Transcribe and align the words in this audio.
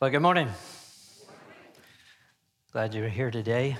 Well, 0.00 0.12
good 0.12 0.22
morning. 0.22 0.48
Glad 2.70 2.94
you're 2.94 3.08
here 3.08 3.32
today. 3.32 3.76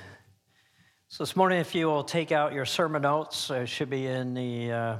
So, 1.07 1.23
this 1.23 1.37
morning, 1.37 1.61
if 1.61 1.77
you 1.77 1.87
will 1.87 2.03
take 2.03 2.33
out 2.33 2.53
your 2.53 2.65
sermon 2.65 3.03
notes, 3.03 3.51
it 3.51 3.69
should 3.69 3.89
be 3.89 4.09
in 4.09 4.35
the 4.35 4.73
uh, 4.73 4.99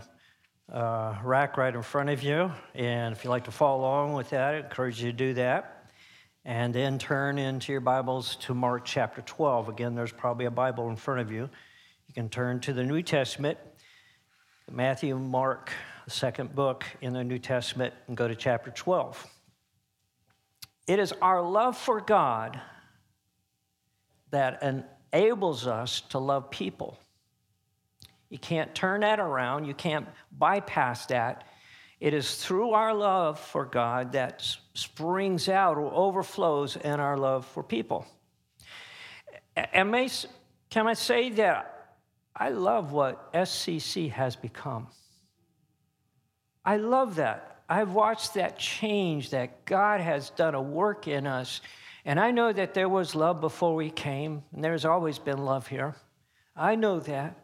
uh, 0.73 1.19
rack 1.25 1.57
right 1.57 1.75
in 1.75 1.83
front 1.83 2.11
of 2.11 2.23
you. 2.23 2.53
And 2.73 3.17
if 3.17 3.25
you'd 3.25 3.31
like 3.31 3.47
to 3.47 3.51
follow 3.51 3.81
along 3.81 4.13
with 4.13 4.31
that, 4.31 4.55
I 4.55 4.59
encourage 4.59 5.03
you 5.03 5.11
to 5.11 5.17
do 5.17 5.35
that. 5.35 5.91
And 6.45 6.73
then 6.73 7.01
turn 7.01 7.37
into 7.37 7.73
your 7.73 7.81
Bibles 7.81 8.37
to 8.43 8.55
Mark 8.55 8.85
chapter 8.85 9.21
12. 9.21 9.69
Again, 9.69 9.97
there's 9.97 10.13
probably 10.13 10.45
a 10.45 10.53
Bible 10.53 10.89
in 10.89 10.95
front 10.95 11.19
of 11.19 11.33
you. 11.33 11.51
You 12.07 12.15
can 12.15 12.29
turn 12.29 12.61
to 12.61 12.73
the 12.73 12.85
New 12.85 13.03
Testament, 13.03 13.59
Matthew, 14.71 15.19
Mark, 15.19 15.73
the 16.05 16.13
second 16.13 16.55
book 16.55 16.85
in 17.01 17.13
the 17.13 17.25
New 17.25 17.41
Testament, 17.41 17.93
and 18.07 18.17
go 18.17 18.29
to 18.29 18.37
chapter 18.37 18.71
12. 18.71 19.27
It 20.89 20.99
is 20.99 21.13
our 21.21 21.43
love 21.43 21.77
for 21.77 22.01
God 22.01 22.59
that 24.31 24.63
enables 25.13 25.67
us 25.67 26.01
to 26.09 26.19
love 26.19 26.51
people. 26.51 26.99
You 28.31 28.39
can't 28.39 28.75
turn 28.75 29.03
that 29.03 29.21
around, 29.21 29.67
you 29.67 29.75
can't 29.75 30.09
bypass 30.33 31.07
that. 31.07 31.47
It 32.01 32.15
is 32.15 32.37
through 32.37 32.71
our 32.71 32.95
love 32.95 33.39
for 33.39 33.65
God 33.65 34.13
that 34.13 34.43
springs 34.73 35.49
out 35.49 35.77
or 35.77 35.93
overflows 35.93 36.77
in 36.77 37.01
our 37.01 37.19
love 37.19 37.45
for 37.45 37.63
people. 37.63 38.07
And 39.57 39.91
may, 39.91 40.09
can 40.71 40.87
I 40.87 40.95
say 40.95 41.31
that 41.31 41.97
I 42.35 42.51
love 42.51 42.93
what 42.93 43.33
SCC 43.35 44.11
has 44.13 44.37
become? 44.37 44.87
I 46.65 46.77
love 46.77 47.17
that. 47.17 47.48
I've 47.69 47.93
watched 47.93 48.35
that 48.35 48.59
change 48.59 49.31
that 49.31 49.65
God 49.67 50.01
has 50.01 50.31
done 50.31 50.55
a 50.55 50.63
work 50.63 51.07
in 51.07 51.27
us. 51.27 51.61
And 52.05 52.19
I 52.19 52.31
know 52.31 52.53
that 52.53 52.73
there 52.73 52.89
was 52.89 53.15
love 53.15 53.41
before 53.41 53.75
we 53.75 53.91
came, 53.91 54.43
and 54.55 54.65
there's 54.65 54.87
always 54.87 55.19
been 55.19 55.45
love 55.45 55.67
here. 55.67 55.95
I 56.57 56.75
know 56.75 57.01
that. 57.01 57.37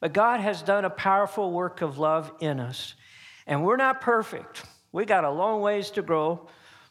But 0.00 0.12
God 0.12 0.40
has 0.40 0.62
done 0.62 0.84
a 0.84 0.90
powerful 0.90 1.52
work 1.52 1.82
of 1.82 1.98
love 1.98 2.32
in 2.40 2.60
us. 2.60 2.94
And 3.46 3.64
we're 3.64 3.76
not 3.76 4.00
perfect. 4.00 4.64
We 4.92 5.04
got 5.04 5.24
a 5.24 5.30
long 5.30 5.60
ways 5.60 5.90
to 5.92 6.02
grow. 6.02 6.48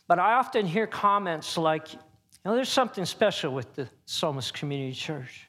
But 0.07 0.19
I 0.19 0.33
often 0.33 0.67
hear 0.67 0.85
comments 0.85 1.57
like, 1.57 1.93
you 1.93 1.99
know, 2.45 2.55
there's 2.55 2.69
something 2.69 3.05
special 3.05 3.53
with 3.53 3.73
the 3.73 3.87
Psalmist 4.05 4.53
Community 4.53 4.93
Church. 4.93 5.47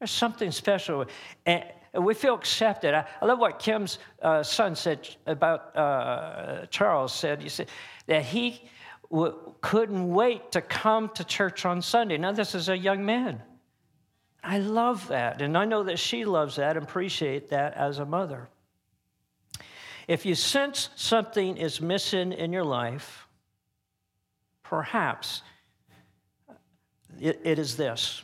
There's 0.00 0.10
something 0.10 0.50
special. 0.50 1.06
And, 1.46 1.64
we 1.94 2.14
feel 2.14 2.34
accepted. 2.34 2.94
I, 2.94 3.06
I 3.20 3.26
love 3.26 3.38
what 3.38 3.58
Kim's 3.58 3.98
uh, 4.22 4.42
son 4.42 4.74
said 4.74 5.08
about 5.26 5.76
uh, 5.76 6.66
Charles 6.66 7.12
said. 7.12 7.42
He 7.42 7.48
said 7.48 7.68
that 8.06 8.24
he 8.24 8.62
w- 9.10 9.54
couldn't 9.60 10.08
wait 10.08 10.52
to 10.52 10.62
come 10.62 11.10
to 11.10 11.24
church 11.24 11.66
on 11.66 11.82
Sunday. 11.82 12.16
Now, 12.16 12.32
this 12.32 12.54
is 12.54 12.68
a 12.68 12.76
young 12.76 13.04
man. 13.04 13.42
I 14.42 14.58
love 14.58 15.08
that. 15.08 15.42
And 15.42 15.56
I 15.56 15.64
know 15.66 15.84
that 15.84 15.98
she 15.98 16.24
loves 16.24 16.56
that 16.56 16.76
and 16.76 16.84
appreciate 16.84 17.50
that 17.50 17.74
as 17.74 17.98
a 17.98 18.06
mother. 18.06 18.48
If 20.08 20.26
you 20.26 20.34
sense 20.34 20.88
something 20.96 21.56
is 21.56 21.80
missing 21.80 22.32
in 22.32 22.52
your 22.52 22.64
life, 22.64 23.28
perhaps 24.64 25.42
it, 27.20 27.40
it 27.44 27.58
is 27.58 27.76
this 27.76 28.22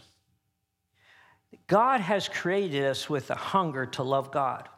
God 1.68 2.00
has 2.00 2.28
created 2.28 2.84
us 2.84 3.08
with 3.08 3.30
a 3.30 3.34
hunger 3.36 3.86
to 3.86 4.02
love 4.02 4.32
God. 4.32 4.68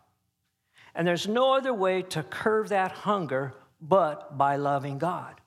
And 0.95 1.07
there's 1.07 1.29
no 1.29 1.55
other 1.55 1.73
way 1.73 2.03
to 2.03 2.23
curb 2.25 2.69
that 2.69 2.93
hunger 2.93 3.55
but 3.81 4.37
by 4.37 4.57
loving 4.57 4.99
God. 4.99 5.41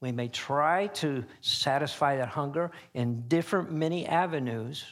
We 0.00 0.12
may 0.12 0.28
try 0.28 0.86
to 0.88 1.24
satisfy 1.40 2.16
that 2.16 2.28
hunger 2.28 2.70
in 2.94 3.26
different, 3.28 3.72
many 3.72 4.06
avenues, 4.06 4.84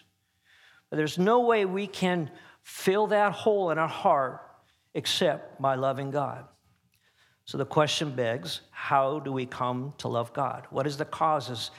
but 0.91 0.97
there's 0.97 1.19
no 1.19 1.41
way 1.41 1.65
we 1.65 1.87
can 1.87 2.31
fill 2.63 3.07
that 3.09 3.33
hole 3.33 3.71
in 3.71 3.79
our 3.79 3.89
heart 3.89 4.41
except 4.95 5.61
by 5.61 5.77
loving 5.77 6.11
God. 6.11 6.45
So 7.45 7.59
the 7.59 7.67
question 7.67 8.11
begs 8.11 8.63
how 8.71 9.21
do 9.21 9.31
we 9.31 9.47
come 9.47 9.95
to 9.99 10.09
love 10.09 10.33
God? 10.33 10.67
What 10.71 10.87
is 10.87 10.97
the 10.97 11.05
causes 11.05 11.71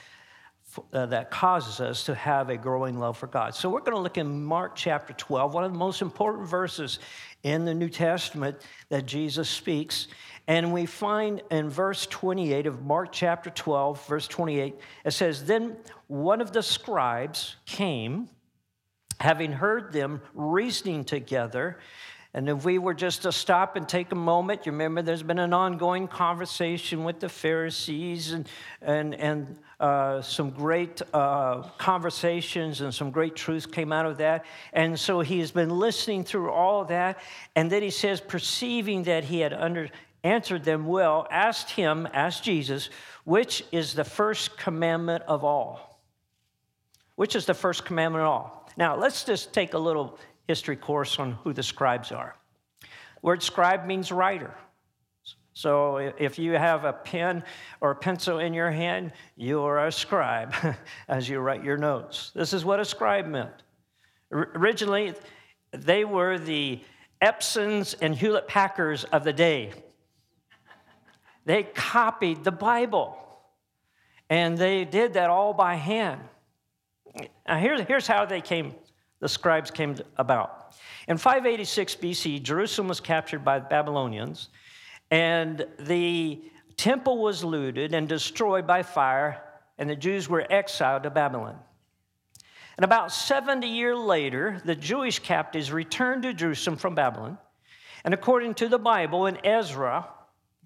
uh, 0.92 1.06
that 1.06 1.30
causes 1.30 1.80
us 1.80 2.04
to 2.04 2.14
have 2.14 2.50
a 2.50 2.56
growing 2.56 2.98
love 2.98 3.16
for 3.16 3.26
God. 3.26 3.54
So 3.54 3.68
we're 3.68 3.80
going 3.80 3.96
to 3.96 4.02
look 4.02 4.18
in 4.18 4.44
Mark 4.44 4.74
chapter 4.74 5.12
12, 5.12 5.54
one 5.54 5.64
of 5.64 5.72
the 5.72 5.78
most 5.78 6.02
important 6.02 6.48
verses 6.48 6.98
in 7.42 7.64
the 7.64 7.74
New 7.74 7.88
Testament 7.88 8.56
that 8.88 9.06
Jesus 9.06 9.48
speaks. 9.48 10.08
And 10.48 10.72
we 10.72 10.86
find 10.86 11.42
in 11.50 11.68
verse 11.68 12.06
28 12.06 12.66
of 12.66 12.82
Mark 12.84 13.10
chapter 13.12 13.50
12, 13.50 14.06
verse 14.06 14.28
28, 14.28 14.76
it 15.04 15.10
says, 15.10 15.44
Then 15.44 15.76
one 16.06 16.40
of 16.40 16.52
the 16.52 16.62
scribes 16.62 17.56
came, 17.66 18.28
having 19.18 19.52
heard 19.52 19.92
them 19.92 20.20
reasoning 20.34 21.04
together. 21.04 21.78
And 22.36 22.50
if 22.50 22.66
we 22.66 22.76
were 22.76 22.92
just 22.92 23.22
to 23.22 23.32
stop 23.32 23.76
and 23.76 23.88
take 23.88 24.12
a 24.12 24.14
moment, 24.14 24.66
you 24.66 24.72
remember 24.72 25.00
there's 25.00 25.22
been 25.22 25.38
an 25.38 25.54
ongoing 25.54 26.06
conversation 26.06 27.02
with 27.02 27.18
the 27.18 27.30
Pharisees 27.30 28.32
and, 28.32 28.46
and, 28.82 29.14
and 29.14 29.58
uh, 29.80 30.20
some 30.20 30.50
great 30.50 31.00
uh, 31.14 31.62
conversations 31.78 32.82
and 32.82 32.94
some 32.94 33.10
great 33.10 33.36
truths 33.36 33.64
came 33.64 33.90
out 33.90 34.04
of 34.04 34.18
that. 34.18 34.44
And 34.74 35.00
so 35.00 35.20
he 35.20 35.38
has 35.38 35.50
been 35.50 35.70
listening 35.70 36.24
through 36.24 36.50
all 36.50 36.82
of 36.82 36.88
that. 36.88 37.20
And 37.54 37.72
then 37.72 37.80
he 37.80 37.88
says, 37.88 38.20
perceiving 38.20 39.04
that 39.04 39.24
he 39.24 39.40
had 39.40 39.54
under, 39.54 39.88
answered 40.22 40.62
them 40.62 40.86
well, 40.86 41.26
asked 41.30 41.70
him, 41.70 42.06
asked 42.12 42.44
Jesus, 42.44 42.90
which 43.24 43.64
is 43.72 43.94
the 43.94 44.04
first 44.04 44.58
commandment 44.58 45.24
of 45.26 45.42
all? 45.42 46.02
Which 47.14 47.34
is 47.34 47.46
the 47.46 47.54
first 47.54 47.86
commandment 47.86 48.24
of 48.24 48.28
all? 48.28 48.68
Now, 48.76 48.94
let's 48.94 49.24
just 49.24 49.54
take 49.54 49.72
a 49.72 49.78
little 49.78 50.18
history 50.46 50.76
course 50.76 51.18
on 51.18 51.32
who 51.32 51.52
the 51.52 51.62
scribes 51.62 52.12
are. 52.12 52.36
The 52.80 52.88
word 53.22 53.42
scribe 53.42 53.86
means 53.86 54.12
writer. 54.12 54.54
So 55.56 55.96
if 56.18 56.38
you 56.38 56.52
have 56.52 56.84
a 56.84 56.92
pen 56.92 57.42
or 57.80 57.92
a 57.92 57.96
pencil 57.96 58.40
in 58.40 58.52
your 58.52 58.70
hand, 58.70 59.12
you're 59.36 59.86
a 59.86 59.90
scribe 59.90 60.54
as 61.08 61.28
you 61.28 61.38
write 61.38 61.64
your 61.64 61.78
notes. 61.78 62.30
This 62.34 62.52
is 62.52 62.64
what 62.64 62.78
a 62.78 62.84
scribe 62.84 63.26
meant. 63.26 63.62
Originally, 64.30 65.14
they 65.72 66.04
were 66.04 66.38
the 66.38 66.80
Epsons 67.22 67.96
and 68.00 68.14
Hewlett 68.14 68.46
Packards 68.46 69.04
of 69.04 69.24
the 69.24 69.32
day. 69.32 69.72
They 71.46 71.62
copied 71.62 72.44
the 72.44 72.52
Bible, 72.52 73.16
and 74.28 74.58
they 74.58 74.84
did 74.84 75.14
that 75.14 75.30
all 75.30 75.54
by 75.54 75.76
hand. 75.76 76.20
Now, 77.48 77.56
here's, 77.56 77.80
here's 77.82 78.06
how 78.06 78.26
they 78.26 78.40
came, 78.40 78.74
the 79.26 79.30
scribes 79.30 79.72
came 79.72 79.96
about. 80.18 80.72
In 81.08 81.18
586 81.18 81.96
BC, 81.96 82.42
Jerusalem 82.44 82.86
was 82.86 83.00
captured 83.00 83.44
by 83.44 83.58
the 83.58 83.64
Babylonians. 83.64 84.50
And 85.10 85.66
the 85.80 86.40
temple 86.76 87.18
was 87.18 87.42
looted 87.42 87.92
and 87.92 88.08
destroyed 88.08 88.68
by 88.68 88.84
fire, 88.84 89.42
and 89.78 89.90
the 89.90 89.96
Jews 89.96 90.28
were 90.28 90.46
exiled 90.48 91.02
to 91.02 91.10
Babylon. 91.10 91.58
And 92.76 92.84
about 92.84 93.10
70 93.10 93.66
years 93.66 93.98
later, 93.98 94.62
the 94.64 94.76
Jewish 94.76 95.18
captives 95.18 95.72
returned 95.72 96.22
to 96.22 96.32
Jerusalem 96.32 96.76
from 96.76 96.94
Babylon. 96.94 97.36
And 98.04 98.14
according 98.14 98.54
to 98.54 98.68
the 98.68 98.78
Bible 98.78 99.26
in 99.26 99.44
Ezra, 99.44 100.06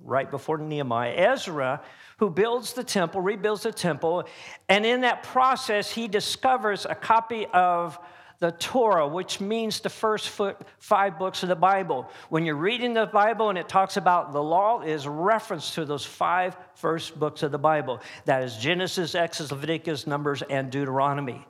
right 0.04 0.30
before 0.30 0.58
Nehemiah, 0.58 1.14
Ezra, 1.16 1.80
who 2.18 2.28
builds 2.28 2.74
the 2.74 2.84
temple, 2.84 3.22
rebuilds 3.22 3.62
the 3.62 3.72
temple, 3.72 4.24
and 4.68 4.84
in 4.84 5.00
that 5.00 5.22
process, 5.22 5.90
he 5.90 6.08
discovers 6.08 6.84
a 6.84 6.94
copy 6.94 7.46
of 7.54 7.98
the 8.40 8.52
Torah, 8.52 9.06
which 9.06 9.38
means 9.38 9.80
the 9.80 9.90
first 9.90 10.30
five 10.78 11.18
books 11.18 11.42
of 11.42 11.50
the 11.50 11.56
Bible. 11.56 12.10
When 12.30 12.46
you're 12.46 12.56
reading 12.56 12.94
the 12.94 13.04
Bible 13.04 13.50
and 13.50 13.58
it 13.58 13.68
talks 13.68 13.98
about 13.98 14.32
the 14.32 14.42
law, 14.42 14.80
is 14.80 15.06
reference 15.06 15.74
to 15.74 15.84
those 15.84 16.06
five 16.06 16.56
first 16.74 17.18
books 17.20 17.42
of 17.42 17.52
the 17.52 17.58
Bible. 17.58 18.00
That 18.24 18.42
is 18.42 18.56
Genesis, 18.56 19.14
Exodus, 19.14 19.52
Leviticus, 19.52 20.06
Numbers, 20.06 20.42
and 20.42 20.70
Deuteronomy. 20.70 21.46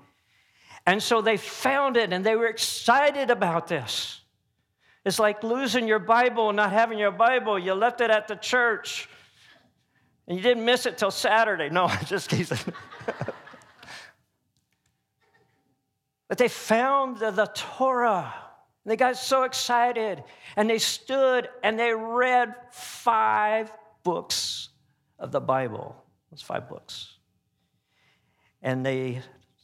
And 0.84 1.00
so 1.00 1.22
they 1.22 1.36
found 1.36 1.96
it 1.96 2.12
and 2.12 2.26
they 2.26 2.34
were 2.34 2.48
excited 2.48 3.30
about 3.30 3.68
this. 3.68 4.20
It's 5.04 5.20
like 5.20 5.44
losing 5.44 5.86
your 5.86 6.00
Bible 6.00 6.48
and 6.48 6.56
not 6.56 6.72
having 6.72 6.98
your 6.98 7.12
Bible. 7.12 7.56
You 7.56 7.74
left 7.74 8.00
it 8.00 8.10
at 8.10 8.26
the 8.26 8.34
church 8.34 9.08
and 10.26 10.36
you 10.36 10.42
didn't 10.42 10.64
miss 10.64 10.86
it 10.86 10.98
till 10.98 11.12
Saturday. 11.12 11.70
No, 11.70 11.84
I 11.84 11.96
just 12.04 12.30
kidding. 12.30 12.58
But 16.30 16.38
they 16.38 16.46
found 16.46 17.16
the, 17.16 17.32
the 17.32 17.50
Torah. 17.54 18.32
They 18.86 18.94
got 18.94 19.16
so 19.16 19.42
excited 19.42 20.22
and 20.54 20.70
they 20.70 20.78
stood 20.78 21.48
and 21.64 21.76
they 21.76 21.92
read 21.92 22.54
five 22.70 23.72
books 24.04 24.68
of 25.18 25.32
the 25.32 25.40
Bible. 25.40 25.96
Those 26.30 26.40
five 26.40 26.68
books. 26.68 27.16
And 28.62 28.86
they 28.86 29.22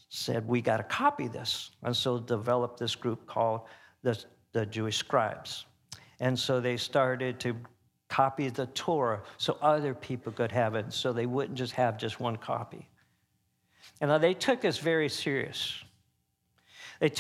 said, 0.09 0.49
We 0.49 0.61
got 0.61 0.79
to 0.79 0.83
copy 0.83 1.29
this. 1.29 1.71
And 1.85 1.97
so 1.97 2.19
developed 2.19 2.81
this 2.81 2.97
group 2.97 3.29
called 3.29 3.61
the, 4.03 4.21
the 4.51 4.67
Jewish 4.67 4.97
scribes. 4.97 5.67
And 6.19 6.37
so 6.37 6.61
they 6.61 6.77
started 6.77 7.39
to 7.41 7.55
copy 8.09 8.49
the 8.49 8.67
Torah 8.67 9.23
so 9.39 9.57
other 9.63 9.95
people 9.95 10.33
could 10.33 10.51
have 10.51 10.75
it, 10.75 10.93
so 10.93 11.13
they 11.13 11.27
wouldn't 11.27 11.57
just 11.57 11.75
have 11.75 11.97
just 11.97 12.19
one 12.19 12.35
copy. 12.35 12.89
And 14.01 14.21
they 14.21 14.35
took 14.35 14.61
this 14.61 14.79
very 14.79 15.09
serious. 15.09 15.85
They 17.01 17.11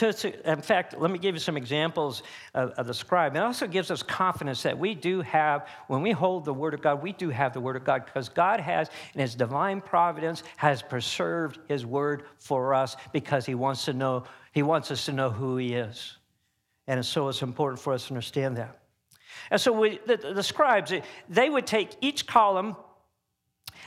in 0.44 0.62
fact, 0.62 0.98
let 0.98 1.10
me 1.10 1.18
give 1.18 1.34
you 1.34 1.38
some 1.38 1.56
examples 1.56 2.22
of, 2.54 2.70
of, 2.70 2.86
the 2.86 2.94
scribe. 2.94 3.36
It 3.36 3.40
also 3.40 3.66
gives 3.66 3.90
us 3.90 4.02
confidence 4.02 4.62
that 4.62 4.78
we 4.78 4.94
do 4.94 5.20
have, 5.20 5.68
when 5.88 6.02
we 6.02 6.12
hold 6.12 6.44
the 6.44 6.54
Word 6.54 6.72
of 6.72 6.80
God, 6.80 7.02
we 7.02 7.12
do 7.12 7.28
have 7.28 7.52
the 7.52 7.60
Word 7.60 7.76
of 7.76 7.84
God 7.84 8.06
because 8.06 8.28
God 8.28 8.60
has, 8.60 8.88
in 9.14 9.20
His 9.20 9.34
divine 9.34 9.80
providence, 9.80 10.42
has 10.56 10.82
preserved 10.82 11.58
His 11.68 11.84
Word 11.84 12.24
for 12.38 12.72
us 12.72 12.96
because 13.12 13.44
He 13.44 13.54
wants 13.54 13.84
to 13.84 13.92
know, 13.92 14.24
He 14.52 14.62
wants 14.62 14.90
us 14.90 15.04
to 15.06 15.12
know 15.12 15.30
who 15.30 15.56
He 15.58 15.74
is. 15.74 16.16
And 16.86 17.04
so 17.04 17.28
it's 17.28 17.42
important 17.42 17.80
for 17.80 17.92
us 17.92 18.06
to 18.06 18.12
understand 18.12 18.56
that. 18.56 18.78
And 19.50 19.60
so 19.60 19.72
we, 19.72 20.00
the, 20.06 20.16
the 20.16 20.42
scribes, 20.42 20.92
they 21.28 21.50
would 21.50 21.66
take 21.66 21.90
each 22.00 22.26
column 22.26 22.76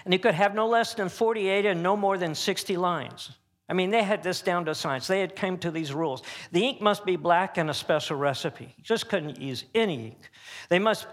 and 0.06 0.14
it 0.14 0.22
could 0.22 0.36
have 0.36 0.56
no 0.56 0.68
less 0.68 0.94
than 0.94 1.10
48 1.10 1.66
and 1.66 1.84
no 1.84 1.98
more 1.98 2.18
than 2.18 2.36
60 2.36 2.78
lines. 2.78 3.32
I 3.70 3.74
mean, 3.74 3.92
they 3.92 4.02
had 4.02 4.24
this 4.24 4.42
down 4.42 4.66
to 4.66 4.74
science. 4.74 5.06
They 5.06 5.22
had 5.22 5.36
came 5.36 5.60
to 5.60 5.70
these 5.70 5.94
rules. 5.94 6.24
The 6.52 6.66
ink 6.66 6.82
must 6.82 7.06
be 7.06 7.18
black 7.18 7.58
and 7.60 7.70
a 7.70 7.74
special 7.74 8.18
recipe. 8.18 8.74
You 8.76 8.84
just 8.84 9.08
couldn't 9.08 9.40
use 9.40 9.64
any 9.76 10.08
ink. 10.08 10.32
They 10.70 10.80
must, 10.80 11.06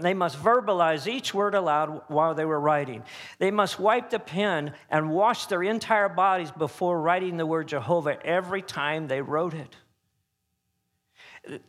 they 0.00 0.14
must 0.14 0.38
verbalize 0.38 1.06
each 1.06 1.34
word 1.34 1.54
aloud 1.54 2.00
while 2.08 2.34
they 2.34 2.46
were 2.46 2.58
writing. 2.58 3.02
They 3.38 3.50
must 3.50 3.78
wipe 3.78 4.08
the 4.08 4.18
pen 4.18 4.72
and 4.88 5.10
wash 5.10 5.46
their 5.46 5.62
entire 5.62 6.08
bodies 6.08 6.50
before 6.50 6.98
writing 6.98 7.36
the 7.36 7.44
word 7.44 7.68
Jehovah 7.68 8.24
every 8.24 8.62
time 8.62 9.06
they 9.06 9.20
wrote 9.20 9.52
it. 9.52 9.76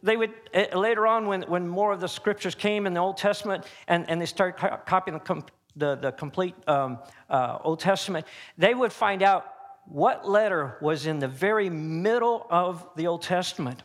They 0.03 0.15
would, 0.15 0.31
eh, 0.53 0.73
later 0.73 1.05
on, 1.05 1.27
when, 1.27 1.41
when 1.43 1.67
more 1.67 1.91
of 1.91 1.99
the 1.99 2.07
scriptures 2.07 2.55
came 2.55 2.87
in 2.87 2.93
the 2.93 2.99
Old 3.01 3.17
Testament 3.17 3.65
and, 3.89 4.09
and 4.09 4.21
they 4.21 4.25
started 4.25 4.85
copying 4.85 5.19
the, 5.19 5.43
the, 5.75 5.95
the 5.95 6.11
complete 6.13 6.55
um, 6.67 6.99
uh, 7.29 7.57
Old 7.61 7.81
Testament, 7.81 8.25
they 8.57 8.73
would 8.73 8.93
find 8.93 9.21
out 9.21 9.52
what 9.85 10.27
letter 10.27 10.77
was 10.81 11.05
in 11.05 11.19
the 11.19 11.27
very 11.27 11.69
middle 11.69 12.47
of 12.49 12.87
the 12.95 13.07
Old 13.07 13.21
Testament. 13.21 13.83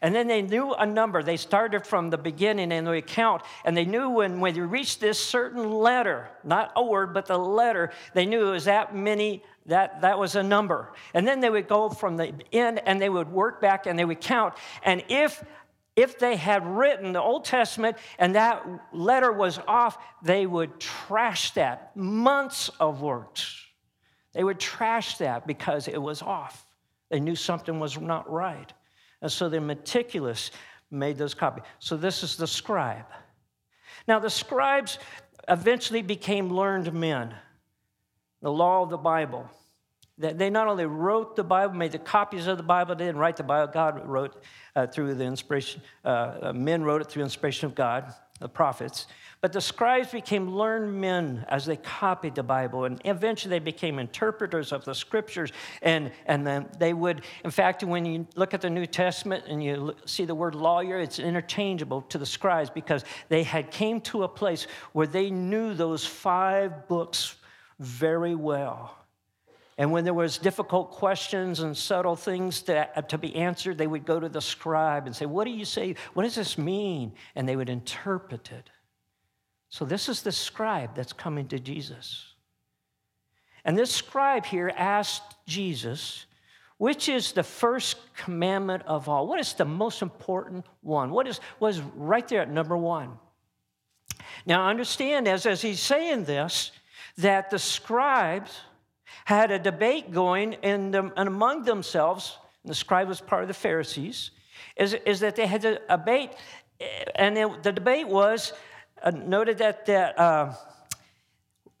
And 0.00 0.14
then 0.14 0.26
they 0.26 0.42
knew 0.42 0.72
a 0.74 0.86
number. 0.86 1.22
They 1.22 1.36
started 1.36 1.86
from 1.86 2.10
the 2.10 2.18
beginning 2.18 2.72
and 2.72 2.86
they 2.86 3.02
count, 3.02 3.42
and 3.64 3.76
they 3.76 3.84
knew 3.84 4.10
when, 4.10 4.40
when 4.40 4.54
you 4.54 4.64
reached 4.64 5.00
this 5.00 5.18
certain 5.18 5.70
letter, 5.70 6.28
not 6.44 6.72
a 6.76 6.84
word, 6.84 7.14
but 7.14 7.26
the 7.26 7.38
letter, 7.38 7.92
they 8.14 8.26
knew 8.26 8.48
it 8.48 8.50
was 8.50 8.64
that 8.64 8.94
many, 8.94 9.42
that, 9.66 10.00
that 10.02 10.18
was 10.18 10.36
a 10.36 10.42
number. 10.42 10.92
And 11.14 11.26
then 11.26 11.40
they 11.40 11.50
would 11.50 11.68
go 11.68 11.88
from 11.88 12.16
the 12.16 12.34
end 12.52 12.80
and 12.86 13.00
they 13.00 13.08
would 13.08 13.30
work 13.30 13.60
back 13.60 13.86
and 13.86 13.98
they 13.98 14.04
would 14.04 14.20
count. 14.20 14.54
And 14.82 15.04
if 15.08 15.42
if 15.96 16.16
they 16.16 16.36
had 16.36 16.64
written 16.64 17.12
the 17.12 17.20
Old 17.20 17.44
Testament 17.44 17.96
and 18.20 18.36
that 18.36 18.64
letter 18.92 19.32
was 19.32 19.58
off, 19.66 19.98
they 20.22 20.46
would 20.46 20.78
trash 20.78 21.50
that. 21.54 21.90
Months 21.96 22.70
of 22.78 23.02
works. 23.02 23.67
They 24.38 24.44
would 24.44 24.60
trash 24.60 25.18
that 25.18 25.48
because 25.48 25.88
it 25.88 26.00
was 26.00 26.22
off. 26.22 26.64
They 27.10 27.18
knew 27.18 27.34
something 27.34 27.80
was 27.80 27.98
not 27.98 28.30
right. 28.30 28.72
And 29.20 29.32
so 29.32 29.48
they 29.48 29.58
meticulous 29.58 30.52
made 30.92 31.18
those 31.18 31.34
copies. 31.34 31.64
So 31.80 31.96
this 31.96 32.22
is 32.22 32.36
the 32.36 32.46
scribe. 32.46 33.06
Now, 34.06 34.20
the 34.20 34.30
scribes 34.30 35.00
eventually 35.48 36.02
became 36.02 36.50
learned 36.50 36.92
men, 36.92 37.34
the 38.40 38.52
law 38.52 38.84
of 38.84 38.90
the 38.90 38.96
Bible. 38.96 39.50
They 40.18 40.50
not 40.50 40.68
only 40.68 40.86
wrote 40.86 41.34
the 41.34 41.42
Bible, 41.42 41.74
made 41.74 41.90
the 41.90 41.98
copies 41.98 42.46
of 42.46 42.58
the 42.58 42.62
Bible, 42.62 42.94
they 42.94 43.06
didn't 43.06 43.18
write 43.18 43.38
the 43.38 43.42
Bible. 43.42 43.72
God 43.72 44.06
wrote 44.06 44.40
uh, 44.76 44.86
through 44.86 45.14
the 45.14 45.24
inspiration, 45.24 45.82
uh, 46.04 46.08
uh 46.42 46.52
men 46.52 46.84
wrote 46.84 47.00
it 47.00 47.08
through 47.08 47.24
inspiration 47.24 47.66
of 47.66 47.74
God, 47.74 48.14
the 48.38 48.48
prophets. 48.48 49.06
But 49.40 49.52
the 49.52 49.60
scribes 49.60 50.10
became 50.10 50.50
learned 50.50 51.00
men 51.00 51.44
as 51.48 51.64
they 51.66 51.76
copied 51.76 52.34
the 52.34 52.42
Bible, 52.42 52.84
and 52.84 53.00
eventually 53.04 53.50
they 53.50 53.58
became 53.60 53.98
interpreters 53.98 54.72
of 54.72 54.84
the 54.84 54.94
scriptures. 54.94 55.52
And, 55.82 56.10
and 56.26 56.46
then 56.46 56.68
they 56.78 56.92
would, 56.92 57.22
in 57.44 57.50
fact, 57.50 57.84
when 57.84 58.04
you 58.04 58.26
look 58.34 58.52
at 58.52 58.60
the 58.60 58.70
New 58.70 58.86
Testament 58.86 59.44
and 59.46 59.62
you 59.62 59.94
see 60.06 60.24
the 60.24 60.34
word 60.34 60.54
lawyer, 60.54 60.98
it's 60.98 61.18
interchangeable 61.18 62.02
to 62.02 62.18
the 62.18 62.26
scribes 62.26 62.70
because 62.70 63.04
they 63.28 63.44
had 63.44 63.70
came 63.70 64.00
to 64.02 64.24
a 64.24 64.28
place 64.28 64.66
where 64.92 65.06
they 65.06 65.30
knew 65.30 65.74
those 65.74 66.04
five 66.04 66.88
books 66.88 67.36
very 67.78 68.34
well. 68.34 68.96
And 69.78 69.92
when 69.92 70.04
there 70.04 70.12
was 70.12 70.38
difficult 70.38 70.90
questions 70.90 71.60
and 71.60 71.76
subtle 71.76 72.16
things 72.16 72.62
to, 72.62 72.88
to 73.08 73.16
be 73.16 73.36
answered, 73.36 73.78
they 73.78 73.86
would 73.86 74.04
go 74.04 74.18
to 74.18 74.28
the 74.28 74.40
scribe 74.40 75.06
and 75.06 75.14
say, 75.14 75.24
What 75.24 75.44
do 75.44 75.52
you 75.52 75.64
say? 75.64 75.94
What 76.14 76.24
does 76.24 76.34
this 76.34 76.58
mean? 76.58 77.12
And 77.36 77.48
they 77.48 77.54
would 77.54 77.70
interpret 77.70 78.50
it. 78.50 78.70
So, 79.70 79.84
this 79.84 80.08
is 80.08 80.22
the 80.22 80.32
scribe 80.32 80.96
that's 80.96 81.12
coming 81.12 81.46
to 81.48 81.60
Jesus. 81.60 82.26
And 83.64 83.78
this 83.78 83.92
scribe 83.92 84.46
here 84.46 84.72
asked 84.76 85.36
Jesus, 85.46 86.26
which 86.78 87.08
is 87.08 87.32
the 87.32 87.42
first 87.42 87.98
commandment 88.16 88.82
of 88.86 89.08
all? 89.08 89.28
What 89.28 89.38
is 89.38 89.52
the 89.52 89.64
most 89.64 90.02
important 90.02 90.66
one? 90.80 91.10
What 91.10 91.28
is 91.28 91.40
was 91.60 91.80
right 91.80 92.26
there 92.26 92.42
at 92.42 92.50
number 92.50 92.76
one? 92.76 93.18
Now, 94.44 94.68
understand 94.68 95.28
as, 95.28 95.46
as 95.46 95.62
he's 95.62 95.80
saying 95.80 96.24
this, 96.24 96.72
that 97.18 97.50
the 97.50 97.58
scribes 97.58 98.60
had 99.24 99.50
a 99.50 99.58
debate 99.58 100.12
going 100.12 100.54
in 100.54 100.90
them, 100.90 101.12
and 101.16 101.28
among 101.28 101.64
themselves, 101.64 102.38
and 102.62 102.70
the 102.70 102.74
scribe 102.74 103.08
was 103.08 103.20
part 103.20 103.42
of 103.42 103.48
the 103.48 103.54
Pharisees, 103.54 104.30
is, 104.76 104.94
is 104.94 105.20
that 105.20 105.36
they 105.36 105.46
had 105.46 105.64
a 105.64 105.80
debate, 105.88 106.30
and 107.14 107.36
it, 107.36 107.62
the 107.62 107.72
debate 107.72 108.08
was 108.08 108.52
uh, 109.02 109.10
noted 109.10 109.58
that, 109.58 109.86
that, 109.86 110.18
uh, 110.18 110.52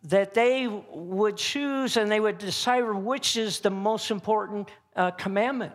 that 0.04 0.34
they 0.34 0.68
would 0.92 1.36
choose 1.36 1.96
and 1.96 2.10
they 2.10 2.20
would 2.20 2.38
decide 2.38 2.82
which 2.82 3.36
is 3.36 3.60
the 3.60 3.70
most 3.70 4.10
important 4.10 4.70
uh, 4.96 5.10
commandment. 5.12 5.72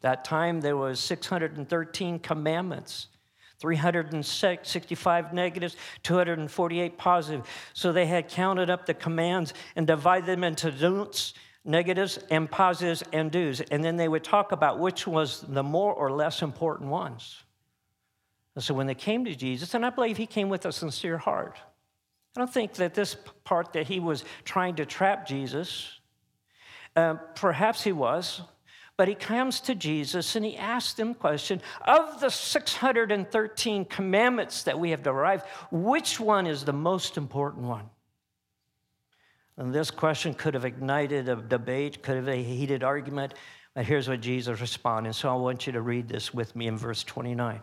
That 0.00 0.24
time 0.24 0.60
there 0.60 0.76
was 0.76 1.00
613 1.00 2.18
commandments. 2.20 3.08
365 3.58 5.32
negatives, 5.32 5.76
248 6.02 6.98
positive. 6.98 7.46
So 7.72 7.92
they 7.92 8.06
had 8.06 8.28
counted 8.28 8.70
up 8.70 8.86
the 8.86 8.94
commands 8.94 9.54
and 9.74 9.86
divided 9.86 10.26
them 10.26 10.44
into 10.44 10.70
don'ts, 10.70 11.34
negatives, 11.64 12.18
and 12.30 12.50
positives 12.50 13.02
and 13.12 13.30
do's. 13.30 13.60
And 13.60 13.82
then 13.82 13.96
they 13.96 14.08
would 14.08 14.24
talk 14.24 14.52
about 14.52 14.78
which 14.78 15.06
was 15.06 15.40
the 15.40 15.62
more 15.62 15.92
or 15.92 16.10
less 16.10 16.42
important 16.42 16.90
ones. 16.90 17.42
And 18.54 18.64
so 18.64 18.74
when 18.74 18.86
they 18.86 18.94
came 18.94 19.24
to 19.24 19.34
Jesus, 19.34 19.74
and 19.74 19.84
I 19.84 19.90
believe 19.90 20.16
he 20.16 20.26
came 20.26 20.48
with 20.48 20.64
a 20.64 20.72
sincere 20.72 21.18
heart, 21.18 21.58
I 22.36 22.40
don't 22.40 22.52
think 22.52 22.74
that 22.74 22.94
this 22.94 23.16
part 23.44 23.72
that 23.72 23.86
he 23.86 24.00
was 24.00 24.24
trying 24.44 24.76
to 24.76 24.86
trap 24.86 25.26
Jesus, 25.26 26.00
uh, 26.94 27.14
perhaps 27.34 27.82
he 27.82 27.92
was, 27.92 28.42
but 28.96 29.08
he 29.08 29.14
comes 29.14 29.60
to 29.60 29.74
Jesus 29.74 30.36
and 30.36 30.44
he 30.44 30.56
asks 30.56 30.98
him 30.98 31.14
question 31.14 31.60
of 31.82 32.20
the 32.20 32.30
613 32.30 33.84
commandments 33.84 34.62
that 34.62 34.78
we 34.78 34.90
have 34.90 35.02
derived, 35.02 35.44
which 35.70 36.18
one 36.18 36.46
is 36.46 36.64
the 36.64 36.72
most 36.72 37.16
important 37.16 37.64
one? 37.64 37.90
And 39.58 39.74
this 39.74 39.90
question 39.90 40.34
could 40.34 40.54
have 40.54 40.64
ignited 40.64 41.28
a 41.28 41.36
debate, 41.36 42.02
could 42.02 42.16
have 42.16 42.28
a 42.28 42.42
heated 42.42 42.82
argument, 42.82 43.34
but 43.74 43.84
here's 43.84 44.08
what 44.08 44.20
Jesus 44.20 44.60
responded. 44.60 45.14
So 45.14 45.30
I 45.30 45.34
want 45.34 45.66
you 45.66 45.72
to 45.74 45.82
read 45.82 46.08
this 46.08 46.32
with 46.32 46.56
me 46.56 46.66
in 46.66 46.78
verse 46.78 47.04
29. 47.04 47.60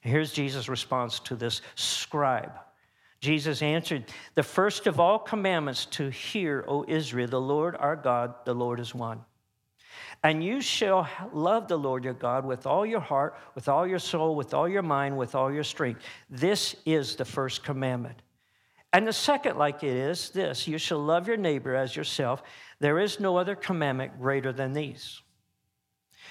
Here's 0.00 0.32
Jesus' 0.32 0.68
response 0.68 1.20
to 1.20 1.36
this 1.36 1.60
scribe. 1.76 2.52
Jesus 3.20 3.62
answered, 3.62 4.04
The 4.34 4.42
first 4.42 4.86
of 4.86 5.00
all 5.00 5.18
commandments 5.18 5.86
to 5.86 6.10
hear, 6.10 6.64
O 6.68 6.84
Israel, 6.86 7.28
the 7.28 7.40
Lord 7.40 7.76
our 7.76 7.96
God, 7.96 8.34
the 8.44 8.54
Lord 8.54 8.80
is 8.80 8.94
one. 8.94 9.24
And 10.22 10.42
you 10.42 10.60
shall 10.60 11.08
love 11.32 11.68
the 11.68 11.78
Lord 11.78 12.04
your 12.04 12.14
God 12.14 12.44
with 12.44 12.66
all 12.66 12.86
your 12.86 13.00
heart, 13.00 13.36
with 13.54 13.68
all 13.68 13.86
your 13.86 13.98
soul, 13.98 14.34
with 14.34 14.54
all 14.54 14.68
your 14.68 14.82
mind, 14.82 15.16
with 15.16 15.34
all 15.34 15.52
your 15.52 15.64
strength. 15.64 16.00
This 16.30 16.76
is 16.86 17.16
the 17.16 17.24
first 17.24 17.62
commandment. 17.62 18.22
And 18.92 19.06
the 19.06 19.12
second, 19.12 19.58
like 19.58 19.82
it 19.82 19.96
is, 19.96 20.30
this 20.30 20.68
you 20.68 20.78
shall 20.78 21.00
love 21.00 21.26
your 21.26 21.36
neighbor 21.36 21.74
as 21.74 21.96
yourself. 21.96 22.42
There 22.78 23.00
is 23.00 23.18
no 23.18 23.36
other 23.36 23.56
commandment 23.56 24.20
greater 24.20 24.52
than 24.52 24.72
these. 24.72 25.20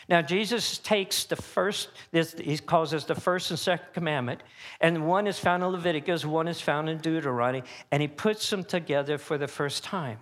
Now, 0.09 0.21
Jesus 0.21 0.79
takes 0.79 1.23
the 1.25 1.35
first, 1.35 1.89
this, 2.11 2.33
he 2.33 2.57
calls 2.57 2.91
this 2.91 3.05
the 3.05 3.15
first 3.15 3.51
and 3.51 3.59
second 3.59 3.93
commandment, 3.93 4.43
and 4.81 5.07
one 5.07 5.27
is 5.27 5.39
found 5.39 5.63
in 5.63 5.69
Leviticus, 5.69 6.25
one 6.25 6.47
is 6.47 6.59
found 6.59 6.89
in 6.89 6.97
Deuteronomy, 6.97 7.63
and 7.91 8.01
he 8.01 8.07
puts 8.07 8.49
them 8.49 8.63
together 8.63 9.17
for 9.17 9.37
the 9.37 9.47
first 9.47 9.83
time. 9.83 10.19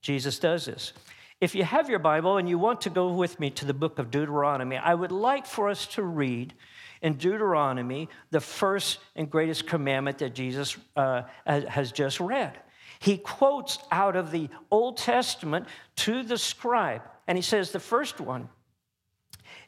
Jesus 0.00 0.38
does 0.38 0.66
this. 0.66 0.92
If 1.40 1.54
you 1.54 1.64
have 1.64 1.90
your 1.90 1.98
Bible 1.98 2.38
and 2.38 2.48
you 2.48 2.58
want 2.58 2.80
to 2.82 2.90
go 2.90 3.12
with 3.12 3.38
me 3.38 3.50
to 3.50 3.66
the 3.66 3.74
book 3.74 3.98
of 3.98 4.10
Deuteronomy, 4.10 4.76
I 4.76 4.94
would 4.94 5.12
like 5.12 5.46
for 5.46 5.68
us 5.68 5.86
to 5.88 6.02
read 6.02 6.54
in 7.02 7.14
Deuteronomy 7.14 8.08
the 8.30 8.40
first 8.40 8.98
and 9.14 9.30
greatest 9.30 9.66
commandment 9.66 10.18
that 10.18 10.34
Jesus 10.34 10.78
uh, 10.96 11.22
has 11.46 11.92
just 11.92 12.20
read. 12.20 12.58
He 13.00 13.18
quotes 13.18 13.78
out 13.92 14.16
of 14.16 14.30
the 14.30 14.48
Old 14.70 14.96
Testament 14.96 15.66
to 15.96 16.22
the 16.22 16.38
scribe, 16.38 17.02
and 17.26 17.36
he 17.36 17.42
says 17.42 17.70
the 17.70 17.80
first 17.80 18.18
one 18.18 18.48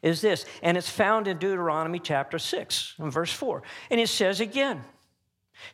is 0.00 0.22
this, 0.22 0.46
and 0.62 0.76
it's 0.76 0.88
found 0.88 1.28
in 1.28 1.38
Deuteronomy 1.38 1.98
chapter 1.98 2.38
6 2.38 2.94
and 2.98 3.12
verse 3.12 3.32
4. 3.32 3.62
And 3.90 4.00
it 4.00 4.08
says 4.08 4.40
again, 4.40 4.82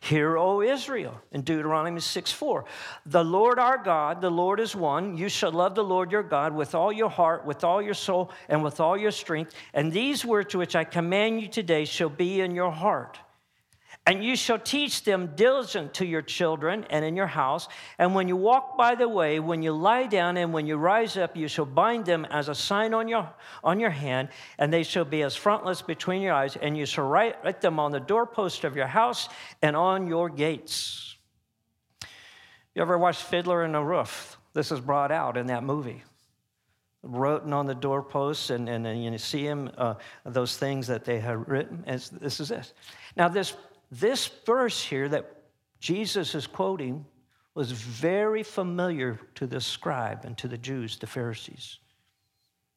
Hear, 0.01 0.37
O 0.37 0.61
Israel, 0.61 1.21
in 1.31 1.41
Deuteronomy 1.41 1.99
6 1.99 2.31
4. 2.31 2.65
The 3.05 3.23
Lord 3.23 3.59
our 3.59 3.77
God, 3.77 4.21
the 4.21 4.29
Lord 4.29 4.59
is 4.59 4.75
one. 4.75 5.17
You 5.17 5.29
shall 5.29 5.51
love 5.51 5.75
the 5.75 5.83
Lord 5.83 6.11
your 6.11 6.23
God 6.23 6.55
with 6.55 6.75
all 6.75 6.91
your 6.91 7.09
heart, 7.09 7.45
with 7.45 7.63
all 7.63 7.81
your 7.81 7.93
soul, 7.93 8.31
and 8.49 8.63
with 8.63 8.79
all 8.79 8.97
your 8.97 9.11
strength. 9.11 9.53
And 9.73 9.91
these 9.91 10.25
words 10.25 10.55
which 10.55 10.75
I 10.75 10.83
command 10.83 11.41
you 11.41 11.47
today 11.47 11.85
shall 11.85 12.09
be 12.09 12.41
in 12.41 12.55
your 12.55 12.71
heart. 12.71 13.19
And 14.07 14.23
you 14.23 14.35
shall 14.35 14.59
teach 14.59 15.03
them 15.03 15.31
diligent 15.35 15.95
to 15.95 16.05
your 16.05 16.21
children 16.21 16.85
and 16.91 17.03
in 17.03 17.15
your 17.15 17.25
house. 17.25 17.67
And 17.97 18.13
when 18.13 18.27
you 18.27 18.35
walk 18.35 18.77
by 18.77 18.93
the 18.93 19.09
way, 19.09 19.39
when 19.39 19.63
you 19.63 19.71
lie 19.71 20.05
down 20.05 20.37
and 20.37 20.53
when 20.53 20.67
you 20.67 20.77
rise 20.77 21.17
up, 21.17 21.35
you 21.35 21.47
shall 21.47 21.65
bind 21.65 22.05
them 22.05 22.25
as 22.29 22.47
a 22.47 22.53
sign 22.53 22.93
on 22.93 23.07
your, 23.07 23.27
on 23.63 23.79
your 23.79 23.89
hand, 23.89 24.29
and 24.59 24.71
they 24.71 24.83
shall 24.83 25.05
be 25.05 25.23
as 25.23 25.35
frontlets 25.35 25.81
between 25.81 26.21
your 26.21 26.33
eyes. 26.33 26.55
And 26.55 26.77
you 26.77 26.85
shall 26.85 27.07
write, 27.07 27.43
write 27.43 27.61
them 27.61 27.79
on 27.79 27.91
the 27.91 27.99
doorpost 27.99 28.63
of 28.63 28.75
your 28.75 28.87
house 28.87 29.27
and 29.63 29.75
on 29.75 30.05
your 30.05 30.29
gates. 30.29 31.15
You 32.75 32.83
ever 32.83 32.99
watched 32.99 33.23
Fiddler 33.23 33.65
in 33.65 33.71
the 33.71 33.81
Roof? 33.81 34.37
This 34.53 34.71
is 34.71 34.79
brought 34.79 35.11
out 35.11 35.35
in 35.35 35.47
that 35.47 35.63
movie 35.63 36.03
written 37.05 37.53
on 37.53 37.67
the 37.67 37.75
doorposts, 37.75 38.49
and, 38.49 38.67
and, 38.67 38.85
and 38.85 39.03
you 39.03 39.17
see 39.17 39.43
him, 39.43 39.69
uh, 39.77 39.93
those 40.25 40.57
things 40.57 40.87
that 40.87 41.05
they 41.05 41.19
had 41.19 41.47
written. 41.47 41.83
And 41.85 42.01
this 42.19 42.39
is 42.39 42.49
this. 42.49 42.73
Now, 43.15 43.27
this 43.27 43.55
this 43.99 44.27
verse 44.45 44.81
here 44.81 45.07
that 45.09 45.31
Jesus 45.79 46.35
is 46.35 46.47
quoting 46.47 47.05
was 47.53 47.71
very 47.71 48.43
familiar 48.43 49.19
to 49.35 49.47
the 49.47 49.61
scribe 49.61 50.25
and 50.25 50.37
to 50.37 50.47
the 50.47 50.57
Jews, 50.57 50.97
the 50.97 51.07
Pharisees. 51.07 51.79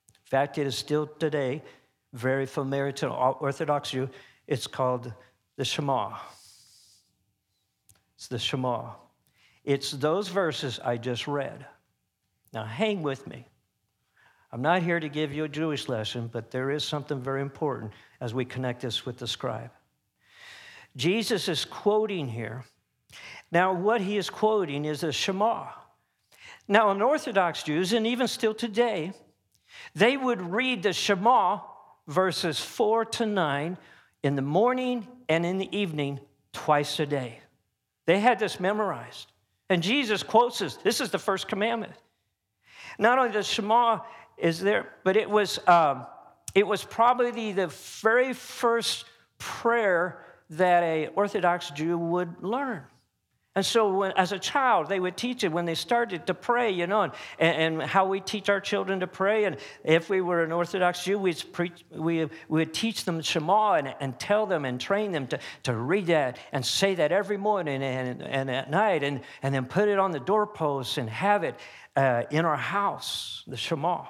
In 0.08 0.30
fact, 0.30 0.58
it 0.58 0.66
is 0.66 0.76
still 0.76 1.06
today 1.06 1.62
very 2.12 2.46
familiar 2.46 2.92
to 2.92 3.08
Orthodox 3.08 3.90
Jew. 3.90 4.08
It's 4.46 4.66
called 4.66 5.12
the 5.56 5.64
Shema. 5.64 6.16
It's 8.16 8.28
the 8.28 8.38
Shema. 8.38 8.90
It's 9.64 9.90
those 9.90 10.28
verses 10.28 10.78
I 10.84 10.96
just 10.96 11.26
read. 11.26 11.66
Now, 12.52 12.64
hang 12.64 13.02
with 13.02 13.26
me. 13.26 13.44
I'm 14.52 14.62
not 14.62 14.82
here 14.82 14.98
to 15.00 15.08
give 15.08 15.32
you 15.32 15.44
a 15.44 15.48
Jewish 15.48 15.88
lesson, 15.88 16.30
but 16.32 16.50
there 16.50 16.70
is 16.70 16.84
something 16.84 17.20
very 17.20 17.42
important 17.42 17.92
as 18.20 18.32
we 18.32 18.44
connect 18.44 18.80
this 18.80 19.04
with 19.04 19.18
the 19.18 19.26
scribe. 19.26 19.70
Jesus 20.98 21.48
is 21.48 21.64
quoting 21.64 22.26
here. 22.26 22.64
Now, 23.52 23.72
what 23.72 24.00
he 24.00 24.16
is 24.16 24.28
quoting 24.28 24.84
is 24.84 25.04
a 25.04 25.12
Shema. 25.12 25.68
Now, 26.66 26.90
in 26.90 27.00
Orthodox 27.00 27.62
Jews, 27.62 27.92
and 27.92 28.04
even 28.04 28.26
still 28.26 28.52
today, 28.52 29.12
they 29.94 30.16
would 30.16 30.42
read 30.42 30.82
the 30.82 30.92
Shema, 30.92 31.60
verses 32.08 32.58
4 32.58 33.04
to 33.04 33.26
9, 33.26 33.78
in 34.24 34.34
the 34.34 34.42
morning 34.42 35.06
and 35.28 35.46
in 35.46 35.58
the 35.58 35.74
evening, 35.74 36.18
twice 36.52 36.98
a 36.98 37.06
day. 37.06 37.38
They 38.06 38.18
had 38.18 38.40
this 38.40 38.58
memorized. 38.58 39.30
And 39.70 39.82
Jesus 39.82 40.24
quotes 40.24 40.58
this. 40.58 40.76
This 40.76 41.00
is 41.00 41.10
the 41.10 41.18
first 41.18 41.46
commandment. 41.46 41.92
Not 42.98 43.18
only 43.18 43.30
the 43.30 43.44
Shema 43.44 44.00
is 44.36 44.58
there, 44.58 44.88
but 45.04 45.16
it 45.16 45.30
was, 45.30 45.60
um, 45.68 46.06
it 46.56 46.66
was 46.66 46.82
probably 46.82 47.52
the 47.52 47.68
very 48.02 48.32
first 48.32 49.04
prayer 49.38 50.24
that 50.50 50.82
a 50.82 51.08
Orthodox 51.08 51.70
Jew 51.70 51.98
would 51.98 52.42
learn. 52.42 52.82
And 53.58 53.66
so, 53.66 53.92
when, 53.92 54.12
as 54.12 54.30
a 54.30 54.38
child, 54.38 54.88
they 54.88 55.00
would 55.00 55.16
teach 55.16 55.42
it 55.42 55.50
when 55.50 55.64
they 55.64 55.74
started 55.74 56.28
to 56.28 56.34
pray, 56.34 56.70
you 56.70 56.86
know, 56.86 57.02
and, 57.02 57.12
and, 57.40 57.82
how 57.82 58.06
we 58.06 58.20
teach 58.20 58.48
our 58.48 58.60
children 58.60 59.00
to 59.00 59.08
pray. 59.08 59.46
And 59.46 59.56
if 59.82 60.08
we 60.08 60.20
were 60.20 60.44
an 60.44 60.52
Orthodox 60.52 61.02
Jew, 61.02 61.18
we'd 61.18 61.42
preach, 61.52 61.84
we, 61.90 62.24
we 62.24 62.30
would 62.48 62.72
teach 62.72 63.04
them 63.04 63.20
Shema 63.20 63.72
and, 63.72 63.94
and 63.98 64.16
tell 64.20 64.46
them 64.46 64.64
and 64.64 64.80
train 64.80 65.10
them 65.10 65.26
to, 65.28 65.40
to 65.64 65.74
read 65.74 66.06
that 66.06 66.38
and 66.52 66.64
say 66.64 66.94
that 66.94 67.10
every 67.10 67.36
morning 67.36 67.82
and, 67.82 68.22
and 68.22 68.48
at 68.48 68.70
night, 68.70 69.02
and, 69.02 69.22
and 69.42 69.52
then 69.52 69.64
put 69.64 69.88
it 69.88 69.98
on 69.98 70.12
the 70.12 70.20
doorposts 70.20 70.96
and 70.96 71.10
have 71.10 71.42
it 71.42 71.56
uh, 71.96 72.22
in 72.30 72.44
our 72.44 72.56
house, 72.56 73.42
the 73.48 73.56
Shema. 73.56 74.04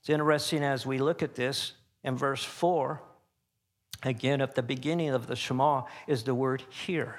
It's 0.00 0.08
interesting 0.08 0.64
as 0.64 0.84
we 0.84 0.98
look 0.98 1.22
at 1.22 1.36
this 1.36 1.74
in 2.02 2.16
verse 2.16 2.42
4 2.42 3.00
Again, 4.02 4.40
at 4.40 4.54
the 4.54 4.62
beginning 4.62 5.10
of 5.10 5.26
the 5.26 5.36
Shema 5.36 5.84
is 6.06 6.22
the 6.22 6.34
word 6.34 6.62
hear. 6.70 7.16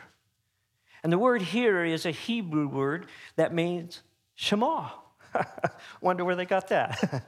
And 1.03 1.11
the 1.11 1.19
word 1.19 1.41
hear 1.41 1.83
is 1.83 2.05
a 2.05 2.11
Hebrew 2.11 2.67
word 2.67 3.07
that 3.35 3.53
means 3.53 4.01
Shema. 4.35 4.89
Wonder 6.01 6.25
where 6.25 6.35
they 6.35 6.45
got 6.45 6.69
that. 6.69 7.25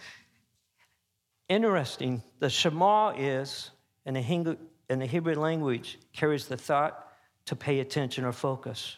Interesting, 1.50 2.24
the 2.40 2.50
Shema 2.50 3.14
is, 3.18 3.72
in 4.06 4.14
the, 4.14 4.58
in 4.90 5.00
the 5.00 5.06
Hebrew 5.06 5.36
language, 5.36 6.00
carries 6.14 6.48
the 6.48 6.58
thought 6.58 7.08
to 7.46 7.56
pay 7.56 7.80
attention 7.80 8.26
or 8.26 8.32
focus. 8.32 8.98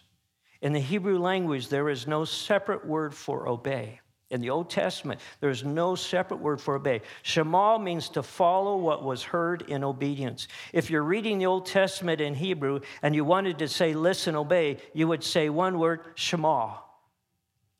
In 0.61 0.73
the 0.73 0.79
Hebrew 0.79 1.19
language, 1.19 1.69
there 1.69 1.89
is 1.89 2.07
no 2.07 2.25
separate 2.25 2.85
word 2.85 3.13
for 3.13 3.47
obey. 3.47 3.99
In 4.31 4.41
the 4.41 4.49
Old 4.49 4.71
Testament, 4.71 5.21
there's 5.39 5.63
no 5.63 5.93
separate 5.93 6.39
word 6.39 6.59
for 6.59 6.75
obey. 6.75 7.01
Shema 7.21 7.77
means 7.77 8.09
to 8.09 8.23
follow 8.23 8.75
what 8.77 9.03
was 9.03 9.21
heard 9.21 9.61
in 9.63 9.83
obedience. 9.83 10.47
If 10.73 10.89
you're 10.89 11.03
reading 11.03 11.37
the 11.37 11.45
Old 11.45 11.67
Testament 11.67 12.21
in 12.21 12.33
Hebrew 12.33 12.79
and 13.03 13.13
you 13.13 13.23
wanted 13.23 13.59
to 13.59 13.67
say 13.67 13.93
listen, 13.93 14.35
obey, 14.35 14.77
you 14.93 15.07
would 15.07 15.23
say 15.23 15.49
one 15.49 15.77
word, 15.77 16.01
Shema, 16.15 16.73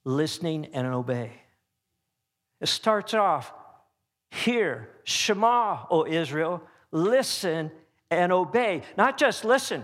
listening 0.04 0.68
and 0.74 0.86
obey. 0.86 1.32
It 2.62 2.68
starts 2.68 3.16
off, 3.16 3.52
hear, 4.30 4.90
Shema, 5.04 5.86
O 5.90 6.06
Israel, 6.06 6.62
listen 6.92 7.72
and 8.12 8.32
obey. 8.32 8.84
Not 8.98 9.18
just 9.18 9.46
listen. 9.46 9.84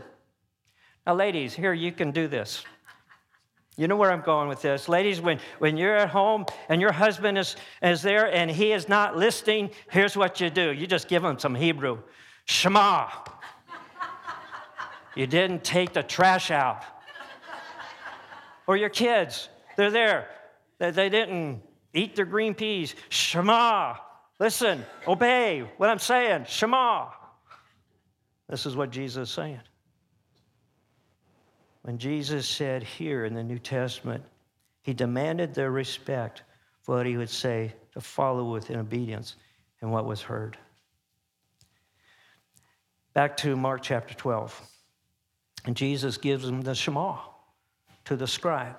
Now, 1.08 1.16
ladies, 1.16 1.56
here 1.56 1.74
you 1.74 1.92
can 1.92 2.12
do 2.12 2.28
this. 2.28 2.64
You 3.78 3.88
know 3.88 3.96
where 3.96 4.12
I'm 4.12 4.22
going 4.22 4.50
with 4.50 4.62
this. 4.62 4.90
Ladies, 4.90 5.22
when, 5.22 5.40
when 5.60 5.78
you're 5.78 5.96
at 5.96 6.10
home 6.10 6.46
and 6.68 6.82
your 6.82 6.92
husband 6.92 7.38
is, 7.38 7.56
is 7.82 8.02
there 8.02 8.34
and 8.34 8.52
he 8.52 8.74
is 8.74 8.90
not 8.90 9.16
listening, 9.16 9.72
here's 9.90 10.18
what 10.18 10.42
you 10.42 10.50
do 10.50 10.72
you 10.72 10.88
just 10.88 11.08
give 11.08 11.24
him 11.24 11.40
some 11.40 11.56
Hebrew 11.56 12.00
Shema. 12.46 13.08
you 15.16 15.26
didn't 15.26 15.64
take 15.64 15.94
the 15.94 16.04
trash 16.04 16.52
out. 16.52 16.84
Or 18.68 18.78
your 18.78 18.90
kids, 18.90 19.50
they're 19.78 19.92
there. 19.92 20.28
They, 20.78 20.92
they 20.92 21.10
didn't 21.10 21.62
eat 21.94 22.16
their 22.16 22.26
green 22.26 22.54
peas. 22.54 22.96
Shema. 23.10 23.96
Listen, 24.40 24.86
obey 25.08 25.70
what 25.78 25.90
I'm 25.90 26.00
saying. 26.00 26.46
Shema. 26.48 27.08
This 28.50 28.66
is 28.66 28.76
what 28.76 28.92
Jesus 28.92 29.30
is 29.30 29.34
saying. 29.34 29.62
When 31.84 31.98
Jesus 31.98 32.48
said 32.48 32.84
here 32.84 33.26
in 33.26 33.34
the 33.34 33.44
New 33.44 33.60
Testament, 33.60 34.24
he 34.82 34.94
demanded 34.94 35.54
their 35.54 35.72
respect 35.72 36.44
for 36.82 36.98
what 36.98 37.06
he 37.06 37.18
would 37.18 37.30
say 37.30 37.74
to 37.94 38.02
follow 38.02 38.52
with 38.52 38.70
in 38.70 38.80
obedience 38.80 39.36
and 39.82 39.92
what 39.92 40.06
was 40.06 40.22
heard. 40.22 40.58
Back 43.14 43.38
to 43.38 43.56
Mark 43.56 43.82
chapter 43.82 44.14
12. 44.14 44.60
And 45.66 45.76
Jesus 45.76 46.18
gives 46.18 46.46
them 46.46 46.62
the 46.62 46.74
Shema 46.74 47.18
to 48.06 48.16
the 48.16 48.28
scribe. 48.28 48.78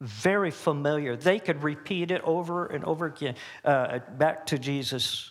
Very 0.00 0.50
familiar. 0.50 1.16
They 1.16 1.38
could 1.38 1.62
repeat 1.62 2.10
it 2.10 2.20
over 2.22 2.66
and 2.66 2.84
over 2.84 3.06
again. 3.06 3.34
Uh, 3.64 4.00
back 4.18 4.46
to 4.46 4.58
Jesus. 4.58 5.30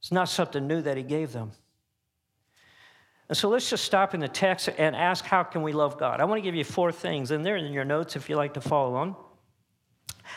It's 0.00 0.12
not 0.12 0.28
something 0.28 0.66
new 0.66 0.82
that 0.82 0.96
he 0.96 1.02
gave 1.02 1.32
them. 1.32 1.52
And 3.28 3.36
so 3.36 3.48
let's 3.48 3.68
just 3.68 3.84
stop 3.84 4.14
in 4.14 4.20
the 4.20 4.28
text 4.28 4.68
and 4.78 4.94
ask 4.94 5.24
how 5.24 5.42
can 5.42 5.62
we 5.62 5.72
love 5.72 5.98
God? 5.98 6.20
I 6.20 6.24
want 6.24 6.38
to 6.38 6.42
give 6.42 6.54
you 6.54 6.64
four 6.64 6.92
things, 6.92 7.30
and 7.30 7.44
they're 7.44 7.56
in 7.56 7.72
your 7.72 7.84
notes 7.84 8.14
if 8.14 8.28
you 8.30 8.36
like 8.36 8.54
to 8.54 8.60
follow 8.60 8.94
on. 8.94 9.16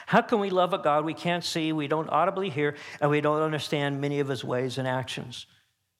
How 0.05 0.22
can 0.22 0.39
we 0.39 0.50
love 0.50 0.74
a 0.74 0.77
God 0.77 1.05
we 1.05 1.13
can't 1.13 1.43
see, 1.43 1.72
we 1.72 1.88
don't 1.88 2.10
audibly 2.10 2.50
hear, 2.50 2.75
and 3.00 3.12
we 3.12 3.22
don't 3.22 3.41
understand 3.41 4.01
many 4.01 4.19
of 4.19 4.27
his 4.27 4.43
ways 4.43 4.77
and 4.77 4.88
actions? 4.88 5.46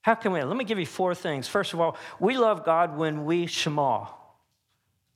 How 0.01 0.15
can 0.15 0.31
we? 0.31 0.43
Let 0.43 0.58
me 0.58 0.63
give 0.63 0.79
you 0.79 0.86
four 0.86 1.13
things. 1.13 1.48
First 1.48 1.74
of 1.74 1.79
all, 1.79 1.98
we 2.19 2.38
love 2.38 2.65
God 2.65 2.98
when 2.98 3.25
we 3.25 3.46
shema, 3.46 4.08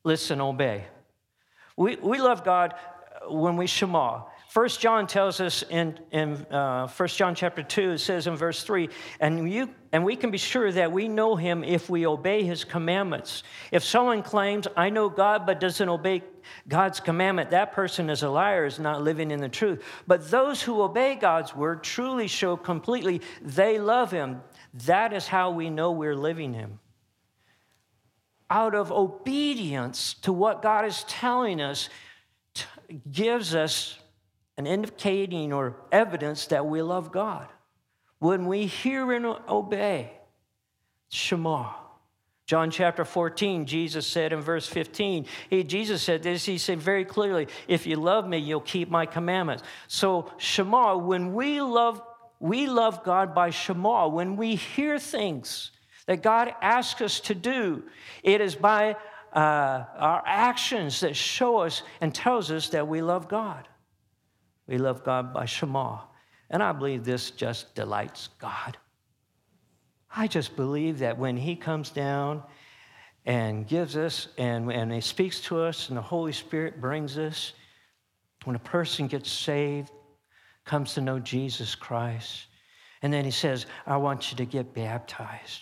listen, 0.03 0.41
obey. 0.41 0.85
We, 1.75 1.95
we 1.95 2.19
love 2.19 2.43
God 2.43 2.75
when 3.27 3.57
we 3.57 3.65
shema. 3.65 4.23
First 4.53 4.81
John 4.81 5.07
tells 5.07 5.41
us 5.41 5.63
in, 5.67 5.97
in 6.11 6.33
uh, 6.51 6.87
1 6.87 7.09
John 7.09 7.33
chapter 7.33 7.63
2, 7.63 7.93
it 7.93 7.97
says 7.97 8.27
in 8.27 8.35
verse 8.35 8.61
3, 8.61 8.87
and, 9.19 9.51
you, 9.51 9.67
and 9.91 10.05
we 10.05 10.15
can 10.15 10.29
be 10.29 10.37
sure 10.37 10.71
that 10.71 10.91
we 10.91 11.07
know 11.07 11.35
him 11.35 11.63
if 11.63 11.89
we 11.89 12.05
obey 12.05 12.43
his 12.43 12.63
commandments. 12.63 13.41
If 13.71 13.83
someone 13.83 14.21
claims, 14.21 14.67
I 14.77 14.91
know 14.91 15.09
God, 15.09 15.47
but 15.47 15.59
doesn't 15.59 15.89
obey 15.89 16.21
God's 16.67 16.99
commandment, 16.99 17.49
that 17.49 17.71
person 17.71 18.11
is 18.11 18.21
a 18.21 18.29
liar, 18.29 18.67
is 18.67 18.77
not 18.77 19.01
living 19.01 19.31
in 19.31 19.39
the 19.39 19.49
truth. 19.49 19.83
But 20.05 20.29
those 20.29 20.61
who 20.61 20.83
obey 20.83 21.15
God's 21.15 21.55
word 21.55 21.83
truly 21.83 22.27
show 22.27 22.55
completely 22.55 23.21
they 23.41 23.79
love 23.79 24.11
him. 24.11 24.39
That 24.85 25.13
is 25.13 25.25
how 25.25 25.49
we 25.49 25.71
know 25.71 25.93
we're 25.93 26.15
living 26.15 26.53
him. 26.53 26.77
Out 28.51 28.75
of 28.75 28.91
obedience 28.91 30.13
to 30.21 30.31
what 30.31 30.61
God 30.61 30.85
is 30.85 31.03
telling 31.07 31.59
us, 31.59 31.89
gives 33.11 33.55
us 33.55 33.97
an 34.57 34.67
indicating 34.67 35.51
or 35.51 35.75
evidence 35.91 36.47
that 36.47 36.65
we 36.65 36.81
love 36.81 37.11
God. 37.11 37.47
When 38.19 38.45
we 38.45 38.65
hear 38.65 39.11
and 39.11 39.25
obey, 39.25 40.11
Shema. 41.09 41.71
John 42.45 42.71
chapter 42.71 43.05
14, 43.05 43.65
Jesus 43.65 44.05
said 44.05 44.33
in 44.33 44.41
verse 44.41 44.67
15, 44.67 45.25
he, 45.49 45.63
Jesus 45.63 46.01
said 46.01 46.23
this, 46.23 46.43
he 46.43 46.57
said 46.57 46.81
very 46.81 47.05
clearly, 47.05 47.47
if 47.67 47.87
you 47.87 47.95
love 47.95 48.27
me, 48.27 48.37
you'll 48.37 48.59
keep 48.61 48.89
my 48.89 49.05
commandments. 49.05 49.63
So, 49.87 50.31
Shema, 50.37 50.97
when 50.97 51.33
we 51.33 51.61
love, 51.61 52.01
we 52.39 52.67
love 52.67 53.03
God 53.03 53.33
by 53.33 53.49
Shema. 53.49 54.09
When 54.09 54.35
we 54.35 54.55
hear 54.55 54.99
things 54.99 55.71
that 56.05 56.21
God 56.21 56.53
asks 56.61 57.01
us 57.01 57.19
to 57.21 57.35
do, 57.35 57.83
it 58.23 58.41
is 58.41 58.55
by 58.55 58.97
uh, 59.33 59.85
our 59.97 60.23
actions 60.25 60.99
that 60.99 61.15
show 61.15 61.59
us 61.59 61.81
and 62.01 62.13
tells 62.13 62.51
us 62.51 62.69
that 62.69 62.87
we 62.87 63.01
love 63.01 63.29
God. 63.29 63.67
We 64.67 64.77
love 64.77 65.03
God 65.03 65.33
by 65.33 65.45
Shema. 65.45 65.99
And 66.49 66.61
I 66.61 66.71
believe 66.71 67.03
this 67.03 67.31
just 67.31 67.75
delights 67.75 68.29
God. 68.39 68.77
I 70.15 70.27
just 70.27 70.55
believe 70.55 70.99
that 70.99 71.17
when 71.17 71.35
He 71.37 71.55
comes 71.55 71.89
down 71.89 72.43
and 73.25 73.67
gives 73.67 73.97
us 73.97 74.27
and, 74.37 74.71
and 74.71 74.93
He 74.93 75.01
speaks 75.01 75.41
to 75.41 75.61
us 75.61 75.89
and 75.89 75.97
the 75.97 76.01
Holy 76.01 76.33
Spirit 76.33 76.79
brings 76.79 77.17
us, 77.17 77.53
when 78.43 78.55
a 78.55 78.59
person 78.59 79.07
gets 79.07 79.31
saved, 79.31 79.91
comes 80.65 80.93
to 80.93 81.01
know 81.01 81.19
Jesus 81.19 81.75
Christ, 81.75 82.45
and 83.01 83.11
then 83.11 83.25
He 83.25 83.31
says, 83.31 83.65
I 83.87 83.97
want 83.97 84.31
you 84.31 84.37
to 84.37 84.45
get 84.45 84.73
baptized. 84.73 85.61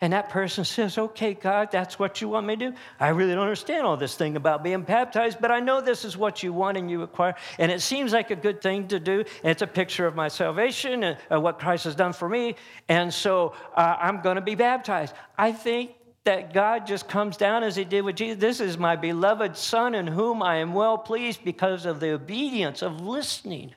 And 0.00 0.12
that 0.12 0.28
person 0.28 0.64
says, 0.64 0.96
Okay, 0.96 1.34
God, 1.34 1.70
that's 1.72 1.98
what 1.98 2.20
you 2.20 2.28
want 2.28 2.46
me 2.46 2.54
to 2.56 2.70
do. 2.70 2.76
I 3.00 3.08
really 3.08 3.34
don't 3.34 3.42
understand 3.42 3.84
all 3.84 3.96
this 3.96 4.14
thing 4.14 4.36
about 4.36 4.62
being 4.62 4.82
baptized, 4.82 5.38
but 5.40 5.50
I 5.50 5.58
know 5.58 5.80
this 5.80 6.04
is 6.04 6.16
what 6.16 6.42
you 6.42 6.52
want 6.52 6.76
and 6.76 6.88
you 6.88 7.00
require. 7.00 7.34
And 7.58 7.72
it 7.72 7.82
seems 7.82 8.12
like 8.12 8.30
a 8.30 8.36
good 8.36 8.62
thing 8.62 8.86
to 8.88 9.00
do. 9.00 9.24
And 9.42 9.50
it's 9.50 9.62
a 9.62 9.66
picture 9.66 10.06
of 10.06 10.14
my 10.14 10.28
salvation 10.28 11.02
and 11.02 11.42
what 11.42 11.58
Christ 11.58 11.84
has 11.84 11.96
done 11.96 12.12
for 12.12 12.28
me. 12.28 12.54
And 12.88 13.12
so 13.12 13.54
uh, 13.74 13.96
I'm 13.98 14.20
going 14.20 14.36
to 14.36 14.42
be 14.42 14.54
baptized. 14.54 15.14
I 15.36 15.50
think 15.50 15.92
that 16.22 16.52
God 16.52 16.86
just 16.86 17.08
comes 17.08 17.36
down 17.36 17.64
as 17.64 17.74
he 17.74 17.84
did 17.84 18.02
with 18.02 18.16
Jesus. 18.16 18.38
This 18.38 18.60
is 18.60 18.78
my 18.78 18.94
beloved 18.94 19.56
Son 19.56 19.94
in 19.94 20.06
whom 20.06 20.42
I 20.42 20.56
am 20.56 20.74
well 20.74 20.98
pleased 20.98 21.42
because 21.42 21.86
of 21.86 21.98
the 21.98 22.12
obedience 22.12 22.82
of 22.82 23.00
listening. 23.00 23.74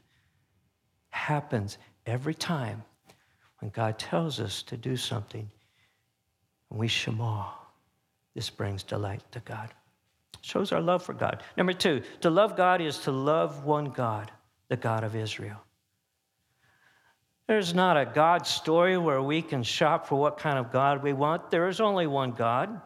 Happens 1.09 1.79
every 2.05 2.35
time 2.35 2.83
when 3.59 3.71
God 3.71 3.97
tells 3.97 4.39
us 4.39 4.61
to 4.63 4.77
do 4.77 4.97
something 4.97 5.49
and 6.71 6.79
we 6.79 6.87
shema, 6.87 7.45
this 8.33 8.49
brings 8.49 8.81
delight 8.81 9.21
to 9.33 9.39
God. 9.41 9.69
Shows 10.41 10.71
our 10.71 10.81
love 10.81 11.03
for 11.03 11.13
God. 11.13 11.43
Number 11.55 11.73
two, 11.73 12.01
to 12.21 12.31
love 12.31 12.57
God 12.57 12.81
is 12.81 12.97
to 12.99 13.11
love 13.11 13.63
one 13.63 13.85
God, 13.85 14.31
the 14.69 14.77
God 14.77 15.03
of 15.03 15.15
Israel. 15.15 15.61
There's 17.47 17.75
not 17.75 17.97
a 17.97 18.05
God 18.05 18.47
story 18.47 18.97
where 18.97 19.21
we 19.21 19.41
can 19.41 19.61
shop 19.61 20.07
for 20.07 20.15
what 20.15 20.37
kind 20.37 20.57
of 20.57 20.71
God 20.71 21.03
we 21.03 21.13
want. 21.13 21.51
There 21.51 21.67
is 21.67 21.81
only 21.81 22.07
one 22.07 22.31
God. 22.31 22.81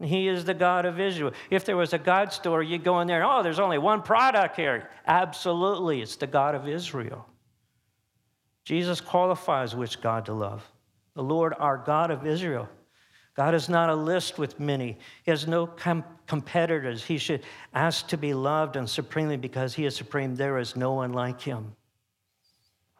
He 0.00 0.28
is 0.28 0.44
the 0.44 0.54
God 0.54 0.84
of 0.84 1.00
Israel. 1.00 1.32
If 1.50 1.64
there 1.64 1.76
was 1.76 1.94
a 1.94 1.98
God 1.98 2.32
story, 2.32 2.68
you'd 2.68 2.84
go 2.84 3.00
in 3.00 3.08
there, 3.08 3.24
oh, 3.24 3.42
there's 3.42 3.58
only 3.58 3.78
one 3.78 4.02
product 4.02 4.54
here. 4.54 4.88
Absolutely, 5.06 6.02
it's 6.02 6.16
the 6.16 6.26
God 6.26 6.54
of 6.54 6.68
Israel. 6.68 7.26
Jesus 8.64 9.00
qualifies 9.00 9.74
which 9.74 10.00
God 10.02 10.26
to 10.26 10.34
love. 10.34 10.70
The 11.14 11.22
Lord, 11.22 11.54
our 11.58 11.78
God 11.78 12.10
of 12.10 12.26
Israel. 12.26 12.68
God 13.38 13.54
is 13.54 13.68
not 13.68 13.88
a 13.88 13.94
list 13.94 14.36
with 14.36 14.58
many. 14.58 14.98
He 15.22 15.30
has 15.30 15.46
no 15.46 15.64
com- 15.64 16.02
competitors. 16.26 17.04
He 17.04 17.18
should 17.18 17.44
ask 17.72 18.08
to 18.08 18.16
be 18.16 18.34
loved 18.34 18.74
and 18.74 18.90
supremely 18.90 19.36
because 19.36 19.72
He 19.74 19.86
is 19.86 19.94
supreme. 19.94 20.34
There 20.34 20.58
is 20.58 20.74
no 20.74 20.94
one 20.94 21.12
like 21.12 21.40
Him. 21.40 21.76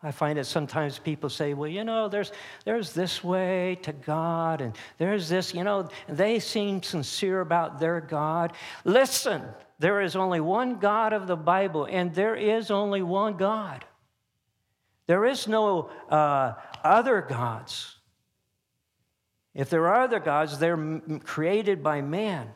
I 0.01 0.13
find 0.13 0.39
that 0.39 0.45
sometimes 0.45 0.97
people 0.97 1.29
say, 1.29 1.55
well, 1.55 1.69
you 1.69 1.83
know, 1.83 2.09
there's, 2.09 2.31
there's 2.65 2.93
this 2.93 3.25
way 3.25 3.79
to 3.83 3.93
God, 3.93 4.61
and 4.61 4.75
there's 4.97 5.29
this, 5.29 5.53
you 5.53 5.65
know, 5.65 5.89
they 6.09 6.39
seem 6.39 6.85
sincere 6.85 7.41
about 7.41 7.81
their 7.81 8.01
God. 8.01 8.53
Listen, 8.85 9.43
there 9.81 10.01
is 10.01 10.15
only 10.15 10.39
one 10.39 10.77
God 10.77 11.13
of 11.13 11.27
the 11.27 11.35
Bible, 11.35 11.89
and 11.91 12.15
there 12.15 12.37
is 12.37 12.71
only 12.71 13.03
one 13.03 13.37
God. 13.37 13.85
There 15.09 15.25
is 15.25 15.49
no 15.49 15.91
uh, 16.09 16.53
other 16.85 17.23
gods. 17.23 17.98
If 19.59 19.71
there 19.71 19.89
are 19.89 20.03
other 20.03 20.21
gods, 20.21 20.61
they're 20.61 21.01
created 21.25 21.83
by 21.83 22.01
man. 22.01 22.51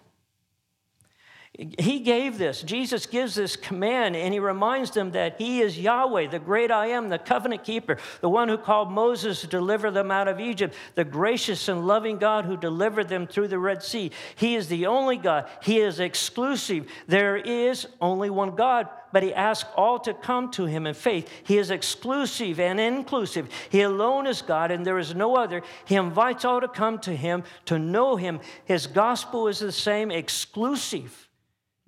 He 1.79 2.01
gave 2.01 2.39
this. 2.39 2.63
Jesus 2.63 3.07
gives 3.07 3.35
this 3.35 3.57
command, 3.57 4.17
and 4.17 4.35
he 4.35 4.41
reminds 4.41 4.91
them 4.91 5.13
that 5.13 5.37
he 5.39 5.61
is 5.61 5.79
Yahweh, 5.79 6.29
the 6.29 6.39
great 6.39 6.71
I 6.71 6.89
am, 6.89 7.09
the 7.09 7.19
covenant 7.19 7.63
keeper, 7.63 7.99
the 8.21 8.29
one 8.29 8.49
who 8.49 8.59
called 8.59 8.91
Moses 8.91 9.43
to 9.43 9.47
deliver 9.47 9.91
them 9.91 10.11
out 10.11 10.29
of 10.29 10.41
Egypt, 10.41 10.75
the 10.95 11.05
gracious 11.05 11.69
and 11.69 11.87
loving 11.87 12.19
God 12.19 12.45
who 12.45 12.57
delivered 12.57 13.09
them 13.09 13.27
through 13.27 13.49
the 13.49 13.59
Red 13.59 13.83
Sea. 13.83 14.11
He 14.35 14.57
is 14.57 14.69
the 14.69 14.87
only 14.87 15.17
God. 15.17 15.49
He 15.63 15.79
is 15.79 16.01
exclusive. 16.01 16.87
There 17.07 17.37
is 17.37 17.87
only 18.01 18.31
one 18.31 18.57
God, 18.57 18.89
but 19.13 19.23
he 19.23 19.35
asks 19.35 19.69
all 19.77 19.99
to 20.01 20.15
come 20.15 20.51
to 20.53 20.65
him 20.65 20.87
in 20.87 20.95
faith. 20.95 21.29
He 21.45 21.59
is 21.59 21.71
exclusive 21.71 22.59
and 22.59 22.81
inclusive. 22.81 23.49
He 23.69 23.83
alone 23.83 24.27
is 24.27 24.43
God, 24.43 24.71
and 24.71 24.87
there 24.87 24.99
is 24.99 25.15
no 25.15 25.37
other. 25.37 25.63
He 25.85 25.97
invites 25.97 26.45
all 26.45 26.61
to 26.61 26.69
come 26.69 26.99
to 27.01 27.15
him, 27.15 27.45
to 27.67 27.79
know 27.79 28.17
him. 28.17 28.41
His 28.65 28.87
gospel 28.87 29.49
is 29.49 29.59
the 29.59 29.71
same, 29.71 30.11
exclusive. 30.11 31.22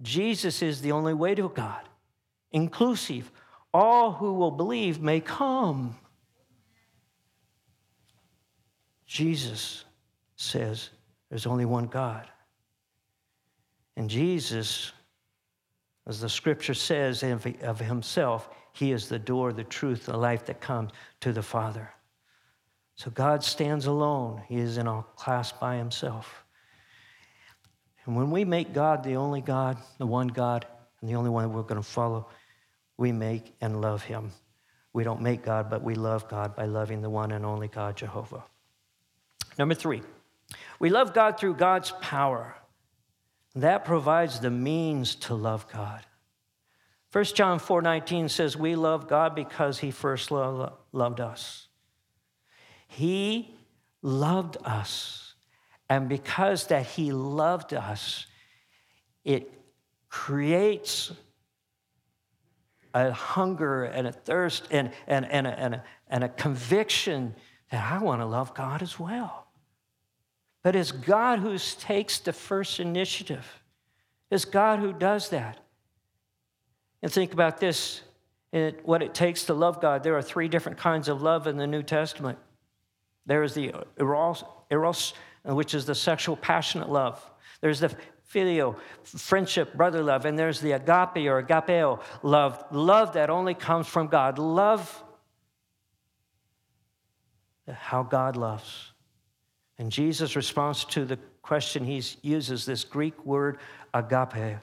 Jesus 0.05 0.61
is 0.61 0.83
the 0.83 0.93
only 0.93 1.15
way 1.15 1.35
to 1.35 1.49
God, 1.49 1.81
inclusive. 2.53 3.33
All 3.73 4.13
who 4.13 4.35
will 4.35 4.51
believe 4.51 5.01
may 5.01 5.19
come. 5.19 5.97
Jesus 9.07 9.85
says 10.37 10.91
there's 11.31 11.47
only 11.47 11.65
one 11.65 11.87
God. 11.87 12.29
And 13.97 14.11
Jesus, 14.11 14.93
as 16.07 16.21
the 16.21 16.29
scripture 16.29 16.75
says 16.75 17.23
of 17.23 17.81
himself, 17.81 18.51
he 18.73 18.93
is 18.93 19.09
the 19.09 19.19
door, 19.19 19.53
the 19.53 19.65
truth, 19.65 20.07
the 20.07 20.17
life 20.17 20.45
that 20.47 20.61
comes 20.61 20.91
to 21.21 21.33
the 21.33 21.43
Father. 21.43 21.91
So 22.97 23.11
God 23.11 23.43
stands 23.43 23.87
alone. 23.87 24.43
He 24.49 24.57
is 24.57 24.77
in 24.77 24.87
a 24.87 25.05
class 25.17 25.51
by 25.51 25.77
himself. 25.77 26.44
And 28.07 28.17
when 28.17 28.31
we 28.31 28.45
make 28.45 28.73
God 28.73 29.03
the 29.03 29.17
only 29.17 29.41
God, 29.41 29.79
the 29.99 30.07
one 30.07 30.29
God, 30.29 30.67
and 31.01 31.09
the 31.11 31.15
only 31.17 31.31
one 31.31 31.45
that 31.45 31.49
we're 31.51 31.63
going 31.63 31.81
to 31.81 31.89
follow, 31.89 32.29
we 32.97 33.13
make 33.13 33.55
and 33.61 33.81
love 33.81 34.03
him. 34.03 34.31
We 34.93 35.05
don't 35.05 35.23
make 35.23 35.43
God, 35.43 35.71
but 35.71 35.83
we 35.83 35.95
love 35.95 36.29
God 36.29 36.55
by 36.55 36.67
loving 36.67 37.03
the 37.03 37.11
one 37.11 37.33
and 37.33 37.45
only 37.45 37.69
God, 37.69 37.97
Jehovah. 37.97 38.45
Number 39.59 39.75
three, 39.75 40.03
we 40.79 40.91
love 40.91 41.15
God 41.15 41.39
through 41.39 41.55
God's 41.55 41.93
power. 42.01 42.55
That 43.57 43.85
provides 43.85 44.41
the 44.41 44.51
means 44.51 45.15
to 45.17 45.35
love 45.35 45.67
God. 45.73 46.05
1 47.13 47.25
John 47.35 47.61
4:19 47.61 48.29
says 48.29 48.57
we 48.57 48.75
love 48.75 49.07
God 49.07 49.35
because 49.35 49.79
he 49.79 49.93
first 49.93 50.31
loved 50.31 51.21
us. 51.21 51.69
He 52.89 53.55
loved 54.03 54.57
us 54.65 55.24
and 55.95 56.09
because 56.09 56.67
that 56.67 56.87
he 56.87 57.13
loved 57.13 57.73
us, 57.73 58.27
it 59.25 59.49
creates 60.09 61.13
a 62.93 63.13
hunger 63.13 63.85
and 63.85 64.09
a 64.09 64.11
thirst 64.11 64.67
and, 64.73 64.91
and, 65.07 65.25
and, 65.31 65.47
a, 65.47 65.57
and, 65.57 65.75
a, 65.77 65.85
and 66.09 66.25
a 66.25 66.29
conviction 66.29 67.33
that 67.71 67.93
I 67.93 68.03
want 68.03 68.21
to 68.23 68.27
love 68.27 68.55
God 68.55 68.83
as 68.83 68.99
well. 68.99 69.47
But 70.65 70.75
it's 70.75 70.91
God 70.91 71.39
who 71.39 71.57
takes 71.59 72.19
the 72.19 72.33
first 72.33 72.81
initiative. 72.81 73.47
It's 74.33 74.45
God 74.45 74.81
who 74.81 74.93
does 74.93 75.29
that. 75.29 75.59
And 77.03 77.13
think 77.13 77.33
about 77.33 77.59
this 77.61 78.01
it, 78.51 78.81
what 78.85 79.01
it 79.01 79.15
takes 79.15 79.45
to 79.45 79.55
love 79.55 79.81
God. 79.81 80.03
There 80.03 80.17
are 80.17 80.23
three 80.23 80.49
different 80.49 80.77
kinds 80.77 81.09
of 81.09 81.23
love 81.23 81.47
in 81.47 81.57
the 81.57 81.69
New 81.69 81.85
Testament. 81.85 82.39
There 83.27 83.45
is 83.45 83.55
the 83.55 83.73
eros, 83.97 84.43
eros 84.73 85.15
which 85.45 85.75
is 85.75 85.85
the 85.85 85.95
sexual 85.95 86.37
passionate 86.37 86.89
love. 86.89 87.23
There's 87.61 87.81
the 87.81 87.95
phileo, 88.33 88.77
friendship, 89.05 89.75
brother 89.75 90.03
love, 90.03 90.25
and 90.25 90.39
there's 90.39 90.61
the 90.61 90.73
agape 90.73 91.27
or 91.27 91.43
agapeo 91.43 92.01
love, 92.23 92.65
love 92.71 93.13
that 93.13 93.31
only 93.31 93.55
comes 93.55 93.87
from 93.87 94.09
God. 94.09 94.39
Love 94.39 95.03
how 97.71 98.03
God 98.03 98.37
loves. 98.37 98.93
And 99.79 99.91
Jesus' 99.91 100.37
response 100.37 100.85
to 100.87 101.05
the 101.05 101.19
question, 101.43 101.85
he 101.85 102.03
uses 102.23 102.65
this 102.65 102.85
Greek 102.85 103.25
word 103.25 103.59
agape 103.93 104.59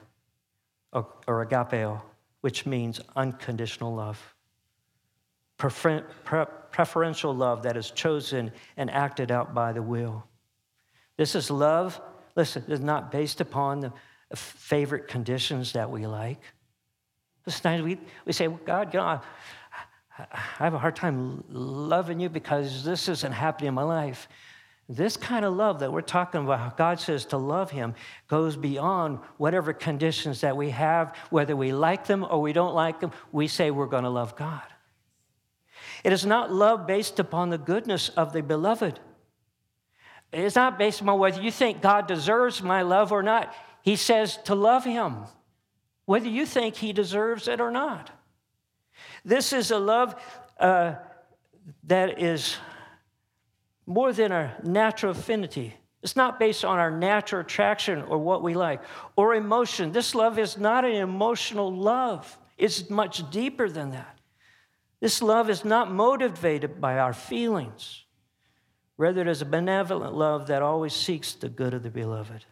or, 0.92 1.06
or 1.26 1.46
agapeo, 1.46 2.00
which 2.40 2.66
means 2.66 3.00
unconditional 3.16 3.94
love. 3.94 4.34
Prefer, 5.58 6.00
pre, 6.24 6.44
preferential 6.70 7.34
love 7.34 7.62
that 7.62 7.76
is 7.76 7.90
chosen 7.90 8.52
and 8.76 8.90
acted 8.90 9.30
out 9.30 9.54
by 9.54 9.72
the 9.72 9.82
will. 9.82 10.24
This 11.22 11.36
is 11.36 11.52
love, 11.52 12.00
listen, 12.34 12.64
is 12.66 12.80
not 12.80 13.12
based 13.12 13.40
upon 13.40 13.78
the 13.78 13.92
favorite 14.34 15.06
conditions 15.06 15.74
that 15.74 15.88
we 15.88 16.04
like. 16.04 16.40
Sometimes 17.46 17.84
we, 17.84 18.00
we 18.24 18.32
say, 18.32 18.48
God, 18.48 18.92
you 18.92 18.98
know, 18.98 19.06
I, 19.06 19.20
I 20.18 20.64
have 20.64 20.74
a 20.74 20.80
hard 20.80 20.96
time 20.96 21.44
loving 21.48 22.18
you 22.18 22.28
because 22.28 22.82
this 22.82 23.08
isn't 23.08 23.30
happening 23.30 23.68
in 23.68 23.74
my 23.74 23.84
life. 23.84 24.26
This 24.88 25.16
kind 25.16 25.44
of 25.44 25.54
love 25.54 25.78
that 25.78 25.92
we're 25.92 26.00
talking 26.00 26.42
about, 26.42 26.76
God 26.76 26.98
says 26.98 27.24
to 27.26 27.36
love 27.36 27.70
Him, 27.70 27.94
goes 28.26 28.56
beyond 28.56 29.20
whatever 29.36 29.72
conditions 29.72 30.40
that 30.40 30.56
we 30.56 30.70
have, 30.70 31.14
whether 31.30 31.54
we 31.54 31.72
like 31.72 32.04
them 32.04 32.26
or 32.28 32.40
we 32.40 32.52
don't 32.52 32.74
like 32.74 32.98
them, 32.98 33.12
we 33.30 33.46
say 33.46 33.70
we're 33.70 33.86
going 33.86 34.02
to 34.02 34.10
love 34.10 34.34
God. 34.34 34.64
It 36.02 36.12
is 36.12 36.26
not 36.26 36.52
love 36.52 36.84
based 36.84 37.20
upon 37.20 37.50
the 37.50 37.58
goodness 37.58 38.08
of 38.08 38.32
the 38.32 38.42
beloved. 38.42 38.98
It's 40.32 40.56
not 40.56 40.78
based 40.78 41.02
on 41.02 41.18
whether 41.18 41.40
you 41.40 41.50
think 41.50 41.82
God 41.82 42.06
deserves 42.06 42.62
my 42.62 42.82
love 42.82 43.12
or 43.12 43.22
not. 43.22 43.54
He 43.82 43.96
says 43.96 44.38
to 44.44 44.54
love 44.54 44.84
Him, 44.84 45.24
whether 46.06 46.28
you 46.28 46.46
think 46.46 46.76
He 46.76 46.92
deserves 46.92 47.48
it 47.48 47.60
or 47.60 47.70
not. 47.70 48.10
This 49.24 49.52
is 49.52 49.70
a 49.70 49.78
love 49.78 50.14
uh, 50.58 50.94
that 51.84 52.20
is 52.20 52.56
more 53.86 54.12
than 54.12 54.32
our 54.32 54.56
natural 54.62 55.12
affinity. 55.12 55.74
It's 56.02 56.16
not 56.16 56.38
based 56.38 56.64
on 56.64 56.78
our 56.78 56.90
natural 56.90 57.42
attraction 57.42 58.02
or 58.02 58.18
what 58.18 58.42
we 58.42 58.54
like 58.54 58.80
or 59.16 59.34
emotion. 59.34 59.92
This 59.92 60.14
love 60.14 60.38
is 60.38 60.58
not 60.58 60.84
an 60.84 60.92
emotional 60.92 61.72
love, 61.72 62.38
it's 62.58 62.88
much 62.90 63.28
deeper 63.30 63.68
than 63.68 63.90
that. 63.90 64.18
This 65.00 65.20
love 65.20 65.50
is 65.50 65.64
not 65.64 65.90
motivated 65.90 66.80
by 66.80 66.98
our 66.98 67.12
feelings. 67.12 68.04
Rather, 69.02 69.22
it 69.22 69.26
is 69.26 69.42
a 69.42 69.44
benevolent 69.44 70.14
love 70.14 70.46
that 70.46 70.62
always 70.62 70.92
seeks 70.92 71.34
the 71.34 71.48
good 71.48 71.74
of 71.74 71.82
the 71.82 71.90
beloved. 71.90 72.44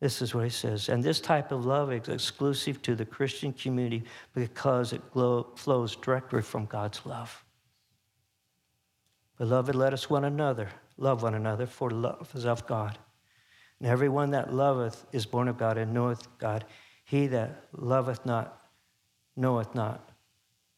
This 0.00 0.20
is 0.22 0.34
what 0.34 0.42
he 0.42 0.50
says. 0.50 0.88
And 0.88 1.04
this 1.04 1.20
type 1.20 1.52
of 1.52 1.64
love 1.64 1.92
is 1.92 2.08
exclusive 2.08 2.82
to 2.82 2.96
the 2.96 3.04
Christian 3.04 3.52
community 3.52 4.02
because 4.34 4.92
it 4.92 5.00
flows 5.12 5.94
directly 5.94 6.42
from 6.42 6.66
God's 6.66 7.06
love. 7.06 7.44
Beloved, 9.38 9.76
let 9.76 9.92
us 9.92 10.10
one 10.10 10.24
another 10.24 10.68
love 10.98 11.22
one 11.22 11.34
another, 11.34 11.64
for 11.64 11.90
love 11.90 12.28
is 12.34 12.44
of 12.44 12.66
God. 12.66 12.98
And 13.78 13.88
everyone 13.88 14.32
that 14.32 14.52
loveth 14.52 15.06
is 15.12 15.26
born 15.26 15.46
of 15.46 15.56
God 15.56 15.78
and 15.78 15.94
knoweth 15.94 16.26
God. 16.38 16.64
He 17.04 17.28
that 17.28 17.66
loveth 17.70 18.26
not 18.26 18.60
knoweth 19.36 19.76
not 19.76 20.10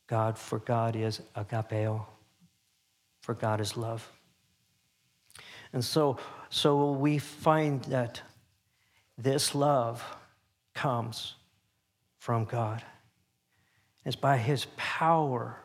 God, 0.09 0.37
for 0.37 0.59
God 0.59 0.95
is 0.95 1.23
agapeo, 1.35 2.05
for 3.23 3.33
God 3.33 3.59
is 3.59 3.79
love. 3.79 4.07
And 5.73 5.85
so, 5.85 6.19
so 6.51 6.93
we 6.93 7.19
find 7.19 7.83
that 7.85 8.21
this 9.17 9.55
love 9.55 10.05
comes 10.75 11.35
from 12.19 12.45
God. 12.45 12.83
It's 14.05 14.17
by 14.17 14.37
His 14.37 14.67
power 14.77 15.63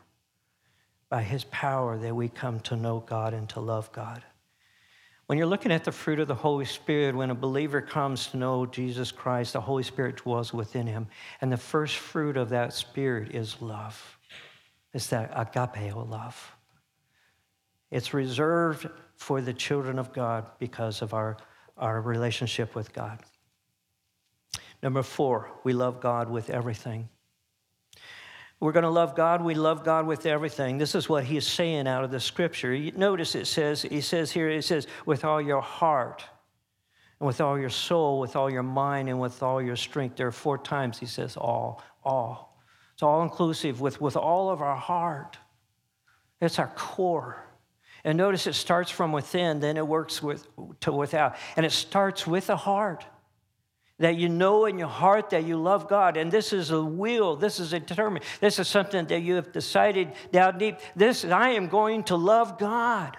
by 1.09 1.23
his 1.23 1.43
power 1.45 1.97
that 1.97 2.15
we 2.15 2.27
come 2.27 2.59
to 2.61 2.75
know 2.75 2.99
God 3.05 3.33
and 3.33 3.47
to 3.49 3.59
love 3.59 3.91
God. 3.91 4.23
When 5.27 5.37
you're 5.37 5.47
looking 5.47 5.71
at 5.71 5.83
the 5.83 5.91
fruit 5.91 6.19
of 6.19 6.27
the 6.27 6.35
Holy 6.35 6.65
Spirit, 6.65 7.15
when 7.15 7.29
a 7.29 7.35
believer 7.35 7.81
comes 7.81 8.27
to 8.27 8.37
know 8.37 8.65
Jesus 8.65 9.11
Christ, 9.11 9.53
the 9.53 9.61
Holy 9.61 9.83
Spirit 9.83 10.17
dwells 10.17 10.53
within 10.53 10.87
him. 10.87 11.07
And 11.41 11.51
the 11.51 11.57
first 11.57 11.97
fruit 11.97 12.37
of 12.37 12.49
that 12.49 12.73
Spirit 12.73 13.35
is 13.35 13.61
love. 13.61 14.17
It's 14.93 15.07
that 15.07 15.33
agapeo 15.33 16.09
love. 16.09 16.55
It's 17.91 18.13
reserved 18.13 18.87
for 19.17 19.41
the 19.41 19.53
children 19.53 19.99
of 19.99 20.13
God 20.13 20.45
because 20.59 21.01
of 21.01 21.13
our, 21.13 21.37
our 21.75 22.01
relationship 22.01 22.73
with 22.75 22.93
God. 22.93 23.19
Number 24.81 25.03
four, 25.03 25.51
we 25.63 25.73
love 25.73 25.99
God 25.99 26.29
with 26.29 26.49
everything. 26.49 27.09
We're 28.59 28.71
going 28.71 28.83
to 28.83 28.89
love 28.89 29.15
God. 29.15 29.43
We 29.43 29.53
love 29.53 29.83
God 29.83 30.07
with 30.07 30.25
everything. 30.25 30.77
This 30.77 30.95
is 30.95 31.09
what 31.09 31.23
he's 31.23 31.45
saying 31.45 31.87
out 31.87 32.03
of 32.03 32.11
the 32.11 32.19
scripture. 32.19 32.75
Notice 32.95 33.35
it 33.35 33.45
says, 33.45 33.83
he 33.83 34.01
says 34.01 34.31
here, 34.31 34.49
it 34.49 34.63
says, 34.63 34.87
with 35.05 35.25
all 35.25 35.41
your 35.41 35.61
heart, 35.61 36.23
and 37.19 37.27
with 37.27 37.41
all 37.41 37.57
your 37.57 37.69
soul, 37.69 38.19
with 38.19 38.35
all 38.35 38.49
your 38.51 38.63
mind, 38.63 39.09
and 39.09 39.19
with 39.19 39.41
all 39.41 39.61
your 39.61 39.75
strength. 39.75 40.15
There 40.15 40.27
are 40.27 40.31
four 40.31 40.57
times 40.57 40.99
he 40.99 41.07
says 41.07 41.35
all, 41.37 41.83
all. 42.03 42.59
It's 42.93 43.03
all 43.03 43.23
inclusive 43.23 43.81
with, 43.81 43.99
with 44.01 44.15
all 44.15 44.49
of 44.49 44.61
our 44.61 44.75
heart. 44.75 45.37
It's 46.41 46.59
our 46.59 46.67
core. 46.75 47.43
And 48.07 48.17
notice 48.17 48.47
it 48.47 48.53
starts 48.53 48.89
from 48.89 49.11
within, 49.11 49.59
then 49.59 49.75
it 49.75 49.85
works 49.85 50.23
with, 50.23 50.47
to 50.79 50.93
without. 50.93 51.35
And 51.57 51.65
it 51.65 51.73
starts 51.73 52.25
with 52.25 52.47
the 52.47 52.55
heart 52.55 53.05
that 53.99 54.15
you 54.15 54.29
know 54.29 54.63
in 54.63 54.79
your 54.79 54.87
heart 54.87 55.31
that 55.31 55.43
you 55.43 55.57
love 55.57 55.89
God. 55.89 56.15
And 56.15 56.31
this 56.31 56.53
is 56.53 56.71
a 56.71 56.81
will, 56.81 57.35
this 57.35 57.59
is 57.59 57.73
a 57.73 57.81
determined, 57.81 58.23
this 58.39 58.59
is 58.59 58.69
something 58.69 59.07
that 59.07 59.23
you 59.23 59.35
have 59.35 59.51
decided 59.51 60.13
down 60.31 60.57
deep. 60.57 60.77
This, 60.95 61.25
I 61.25 61.49
am 61.49 61.67
going 61.67 62.05
to 62.05 62.15
love 62.15 62.57
God. 62.57 63.17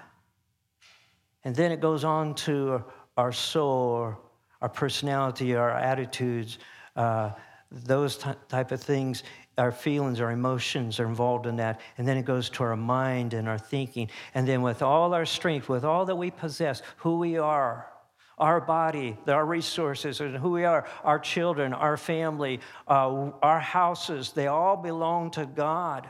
And 1.44 1.54
then 1.54 1.70
it 1.70 1.80
goes 1.82 2.02
on 2.02 2.34
to 2.46 2.82
our 3.14 3.30
soul, 3.30 4.16
our 4.62 4.70
personality, 4.70 5.54
our 5.54 5.70
attitudes, 5.70 6.58
uh, 6.96 7.32
those 7.70 8.16
t- 8.16 8.30
type 8.48 8.72
of 8.72 8.82
things. 8.82 9.22
Our 9.58 9.72
feelings, 9.72 10.20
our 10.20 10.30
emotions 10.30 11.00
are 11.00 11.06
involved 11.06 11.46
in 11.46 11.56
that. 11.56 11.80
And 11.98 12.06
then 12.06 12.16
it 12.16 12.24
goes 12.24 12.48
to 12.50 12.62
our 12.62 12.76
mind 12.76 13.34
and 13.34 13.48
our 13.48 13.58
thinking. 13.58 14.08
And 14.34 14.46
then 14.46 14.62
with 14.62 14.82
all 14.82 15.12
our 15.12 15.26
strength, 15.26 15.68
with 15.68 15.84
all 15.84 16.06
that 16.06 16.16
we 16.16 16.30
possess, 16.30 16.80
who 16.98 17.18
we 17.18 17.38
are, 17.38 17.90
our 18.38 18.60
body, 18.60 19.16
our 19.26 19.44
resources, 19.44 20.20
and 20.20 20.36
who 20.36 20.50
we 20.50 20.64
are, 20.64 20.86
our 21.02 21.18
children, 21.18 21.72
our 21.72 21.96
family, 21.96 22.60
uh, 22.86 23.30
our 23.42 23.58
houses, 23.58 24.30
they 24.30 24.46
all 24.46 24.76
belong 24.76 25.32
to 25.32 25.44
God. 25.44 26.08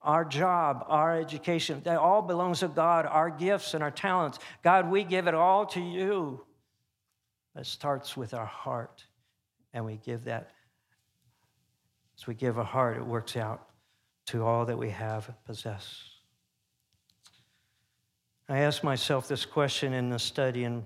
Our 0.00 0.24
job, 0.24 0.84
our 0.88 1.18
education, 1.18 1.82
that 1.84 1.98
all 1.98 2.22
belongs 2.22 2.60
to 2.60 2.68
God, 2.68 3.06
our 3.06 3.28
gifts 3.28 3.74
and 3.74 3.82
our 3.82 3.90
talents. 3.90 4.38
God, 4.62 4.88
we 4.88 5.04
give 5.04 5.26
it 5.26 5.34
all 5.34 5.66
to 5.66 5.80
you. 5.80 6.40
It 7.56 7.66
starts 7.66 8.16
with 8.16 8.32
our 8.32 8.46
heart, 8.46 9.04
and 9.72 9.84
we 9.84 9.96
give 9.96 10.24
that. 10.24 10.50
As 12.18 12.26
we 12.26 12.34
give 12.34 12.58
a 12.58 12.64
heart, 12.64 12.96
it 12.96 13.04
works 13.04 13.36
out 13.36 13.68
to 14.26 14.44
all 14.44 14.64
that 14.66 14.78
we 14.78 14.90
have 14.90 15.28
and 15.28 15.36
possess. 15.44 16.02
I 18.48 18.58
asked 18.58 18.84
myself 18.84 19.28
this 19.28 19.44
question 19.44 19.92
in 19.92 20.10
the 20.10 20.18
study, 20.18 20.64
and 20.64 20.84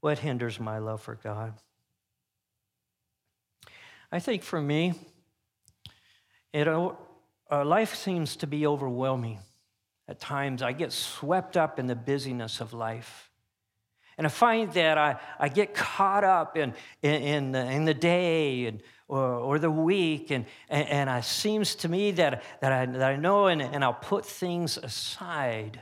what 0.00 0.18
hinders 0.18 0.58
my 0.58 0.78
love 0.78 1.00
for 1.00 1.14
God? 1.14 1.54
I 4.10 4.18
think 4.18 4.42
for 4.42 4.60
me, 4.60 4.94
it, 6.52 6.68
uh, 6.68 6.94
life 7.50 7.94
seems 7.94 8.36
to 8.36 8.46
be 8.46 8.66
overwhelming. 8.66 9.38
At 10.08 10.20
times, 10.20 10.62
I 10.62 10.72
get 10.72 10.92
swept 10.92 11.56
up 11.56 11.78
in 11.78 11.86
the 11.86 11.96
busyness 11.96 12.60
of 12.60 12.72
life. 12.72 13.25
And 14.18 14.26
I 14.26 14.30
find 14.30 14.72
that 14.72 14.96
I, 14.96 15.16
I 15.38 15.48
get 15.48 15.74
caught 15.74 16.24
up 16.24 16.56
in, 16.56 16.74
in, 17.02 17.22
in, 17.22 17.52
the, 17.52 17.64
in 17.70 17.84
the 17.84 17.94
day 17.94 18.66
and, 18.66 18.82
or, 19.08 19.22
or 19.22 19.58
the 19.58 19.70
week, 19.70 20.30
and, 20.30 20.46
and, 20.68 20.88
and 20.88 21.10
it 21.10 21.24
seems 21.24 21.74
to 21.76 21.88
me 21.88 22.10
that, 22.12 22.42
that, 22.60 22.72
I, 22.72 22.86
that 22.86 23.02
I 23.02 23.16
know, 23.16 23.46
and, 23.46 23.62
and 23.62 23.84
I'll 23.84 23.92
put 23.94 24.24
things 24.24 24.78
aside 24.78 25.80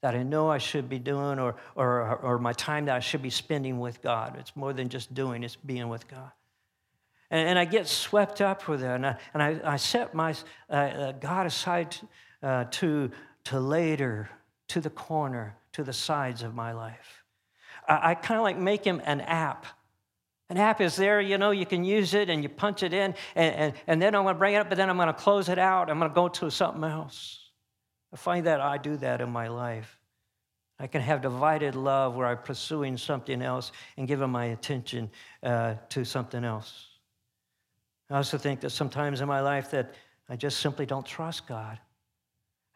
that 0.00 0.14
I 0.14 0.22
know 0.22 0.48
I 0.48 0.58
should 0.58 0.88
be 0.88 0.98
doing 0.98 1.38
or, 1.38 1.56
or, 1.74 2.16
or 2.16 2.38
my 2.38 2.52
time 2.52 2.84
that 2.86 2.94
I 2.94 3.00
should 3.00 3.20
be 3.20 3.30
spending 3.30 3.80
with 3.80 4.00
God. 4.00 4.36
It's 4.38 4.54
more 4.54 4.72
than 4.72 4.88
just 4.88 5.12
doing, 5.12 5.42
it's 5.42 5.56
being 5.56 5.88
with 5.88 6.06
God. 6.08 6.30
And, 7.30 7.50
and 7.50 7.58
I 7.58 7.64
get 7.64 7.86
swept 7.88 8.40
up 8.40 8.68
with 8.68 8.82
it, 8.82 8.86
and 8.86 9.04
I, 9.04 9.16
and 9.34 9.42
I, 9.42 9.60
I 9.64 9.76
set 9.76 10.14
my 10.14 10.34
uh, 10.70 10.72
uh, 10.72 11.12
God 11.12 11.46
aside 11.46 11.96
uh, 12.42 12.64
to, 12.70 13.10
to 13.44 13.60
later, 13.60 14.30
to 14.68 14.80
the 14.80 14.90
corner, 14.90 15.56
to 15.72 15.82
the 15.82 15.92
sides 15.92 16.42
of 16.42 16.54
my 16.54 16.72
life. 16.72 17.17
I, 17.88 18.14
kind 18.14 18.38
of 18.38 18.44
like 18.44 18.58
make 18.58 18.84
him 18.84 19.00
an 19.04 19.20
app. 19.22 19.66
An 20.50 20.56
app 20.56 20.80
is 20.80 20.96
there, 20.96 21.20
you 21.20 21.38
know, 21.38 21.50
you 21.50 21.66
can 21.66 21.84
use 21.84 22.14
it 22.14 22.30
and 22.30 22.42
you 22.42 22.48
punch 22.48 22.82
it 22.82 22.92
in, 22.92 23.14
and, 23.34 23.54
and, 23.54 23.74
and 23.86 24.02
then 24.02 24.14
I'm 24.14 24.22
going 24.22 24.34
to 24.34 24.38
bring 24.38 24.54
it 24.54 24.58
up, 24.58 24.68
but 24.68 24.76
then 24.76 24.88
I'm 24.88 24.96
going 24.96 25.08
to 25.08 25.12
close 25.12 25.48
it 25.48 25.58
out. 25.58 25.90
I'm 25.90 25.98
going 25.98 26.10
to 26.10 26.14
go 26.14 26.28
to 26.28 26.50
something 26.50 26.84
else. 26.84 27.50
I 28.12 28.16
find 28.16 28.46
that 28.46 28.60
I 28.60 28.78
do 28.78 28.96
that 28.98 29.20
in 29.20 29.30
my 29.30 29.48
life. 29.48 29.98
I 30.80 30.86
can 30.86 31.02
have 31.02 31.22
divided 31.22 31.74
love 31.74 32.14
where 32.14 32.26
I'm 32.26 32.38
pursuing 32.38 32.96
something 32.96 33.42
else 33.42 33.72
and 33.96 34.06
giving 34.06 34.30
my 34.30 34.46
attention 34.46 35.10
uh, 35.42 35.74
to 35.90 36.04
something 36.04 36.44
else. 36.44 36.86
I 38.10 38.16
also 38.16 38.38
think 38.38 38.60
that 38.60 38.70
sometimes 38.70 39.20
in 39.20 39.28
my 39.28 39.40
life 39.40 39.70
that 39.72 39.94
I 40.28 40.36
just 40.36 40.60
simply 40.60 40.86
don't 40.86 41.04
trust 41.04 41.46
God. 41.46 41.78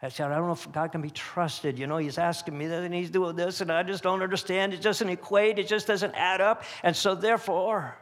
I 0.04 0.08
said, 0.08 0.32
I 0.32 0.34
don't 0.34 0.46
know 0.46 0.52
if 0.52 0.70
God 0.72 0.90
can 0.90 1.00
be 1.00 1.10
trusted. 1.10 1.78
You 1.78 1.86
know, 1.86 1.96
He's 1.96 2.18
asking 2.18 2.58
me 2.58 2.66
that 2.66 2.82
and 2.82 2.92
He's 2.92 3.10
doing 3.10 3.36
this, 3.36 3.60
and 3.60 3.70
I 3.70 3.84
just 3.84 4.02
don't 4.02 4.22
understand. 4.22 4.74
It 4.74 4.82
doesn't 4.82 5.08
equate, 5.08 5.58
it 5.58 5.68
just 5.68 5.86
doesn't 5.86 6.14
add 6.14 6.40
up. 6.40 6.64
And 6.82 6.96
so, 6.96 7.14
therefore, 7.14 7.96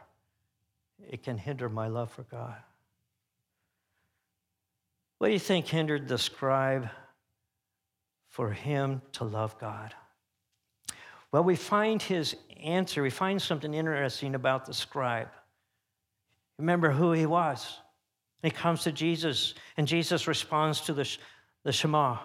it 1.09 1.23
can 1.23 1.37
hinder 1.37 1.69
my 1.69 1.87
love 1.87 2.11
for 2.11 2.23
God. 2.23 2.55
What 5.19 5.27
do 5.27 5.33
you 5.33 5.39
think 5.39 5.67
hindered 5.67 6.07
the 6.07 6.17
scribe 6.17 6.89
for 8.29 8.51
him 8.51 9.03
to 9.13 9.23
love 9.23 9.59
God? 9.59 9.93
Well, 11.31 11.43
we 11.43 11.55
find 11.55 12.01
his 12.01 12.35
answer. 12.63 13.03
We 13.03 13.11
find 13.11 13.39
something 13.39 13.73
interesting 13.73 14.33
about 14.33 14.65
the 14.65 14.73
scribe. 14.73 15.29
Remember 16.57 16.89
who 16.89 17.11
he 17.11 17.27
was. 17.27 17.77
he 18.41 18.49
comes 18.49 18.83
to 18.83 18.91
Jesus, 18.91 19.53
and 19.77 19.87
Jesus 19.87 20.27
responds 20.27 20.81
to 20.81 20.93
the, 20.93 21.07
the 21.63 21.71
Shema. 21.71 22.17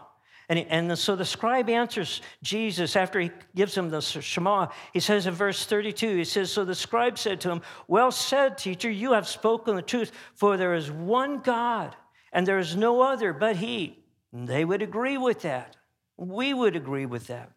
And, 0.48 0.60
and 0.60 0.98
so 0.98 1.16
the 1.16 1.24
scribe 1.24 1.68
answers 1.68 2.22
Jesus 2.42 2.94
after 2.94 3.18
he 3.18 3.30
gives 3.54 3.76
him 3.76 3.90
the 3.90 4.00
Shema. 4.00 4.68
He 4.92 5.00
says 5.00 5.26
in 5.26 5.34
verse 5.34 5.66
32, 5.66 6.16
he 6.16 6.24
says, 6.24 6.52
So 6.52 6.64
the 6.64 6.74
scribe 6.74 7.18
said 7.18 7.40
to 7.40 7.50
him, 7.50 7.62
Well 7.88 8.12
said, 8.12 8.56
teacher, 8.56 8.90
you 8.90 9.12
have 9.12 9.26
spoken 9.26 9.74
the 9.74 9.82
truth, 9.82 10.12
for 10.34 10.56
there 10.56 10.74
is 10.74 10.90
one 10.90 11.40
God, 11.40 11.96
and 12.32 12.46
there 12.46 12.58
is 12.58 12.76
no 12.76 13.02
other 13.02 13.32
but 13.32 13.56
he. 13.56 14.04
And 14.32 14.46
they 14.46 14.64
would 14.64 14.82
agree 14.82 15.18
with 15.18 15.42
that. 15.42 15.76
We 16.16 16.54
would 16.54 16.76
agree 16.76 17.06
with 17.06 17.26
that. 17.26 17.50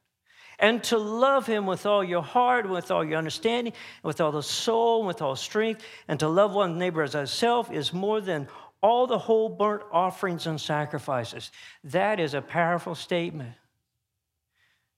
And 0.57 0.83
to 0.85 0.97
love 0.97 1.45
him 1.45 1.65
with 1.65 1.85
all 1.85 2.03
your 2.03 2.23
heart, 2.23 2.67
with 2.67 2.91
all 2.91 3.05
your 3.05 3.17
understanding, 3.17 3.73
with 4.03 4.19
all 4.19 4.31
the 4.31 4.43
soul, 4.43 5.05
with 5.05 5.21
all 5.21 5.37
strength, 5.37 5.83
and 6.07 6.19
to 6.19 6.27
love 6.27 6.53
one 6.53 6.77
neighbor 6.77 7.03
as 7.03 7.13
thyself 7.13 7.71
is 7.71 7.93
more 7.93 8.19
than 8.19 8.47
all 8.81 9.07
the 9.07 9.17
whole 9.17 9.49
burnt 9.49 9.83
offerings 9.91 10.47
and 10.47 10.59
sacrifices. 10.59 11.51
That 11.83 12.19
is 12.19 12.33
a 12.33 12.41
powerful 12.41 12.95
statement. 12.95 13.53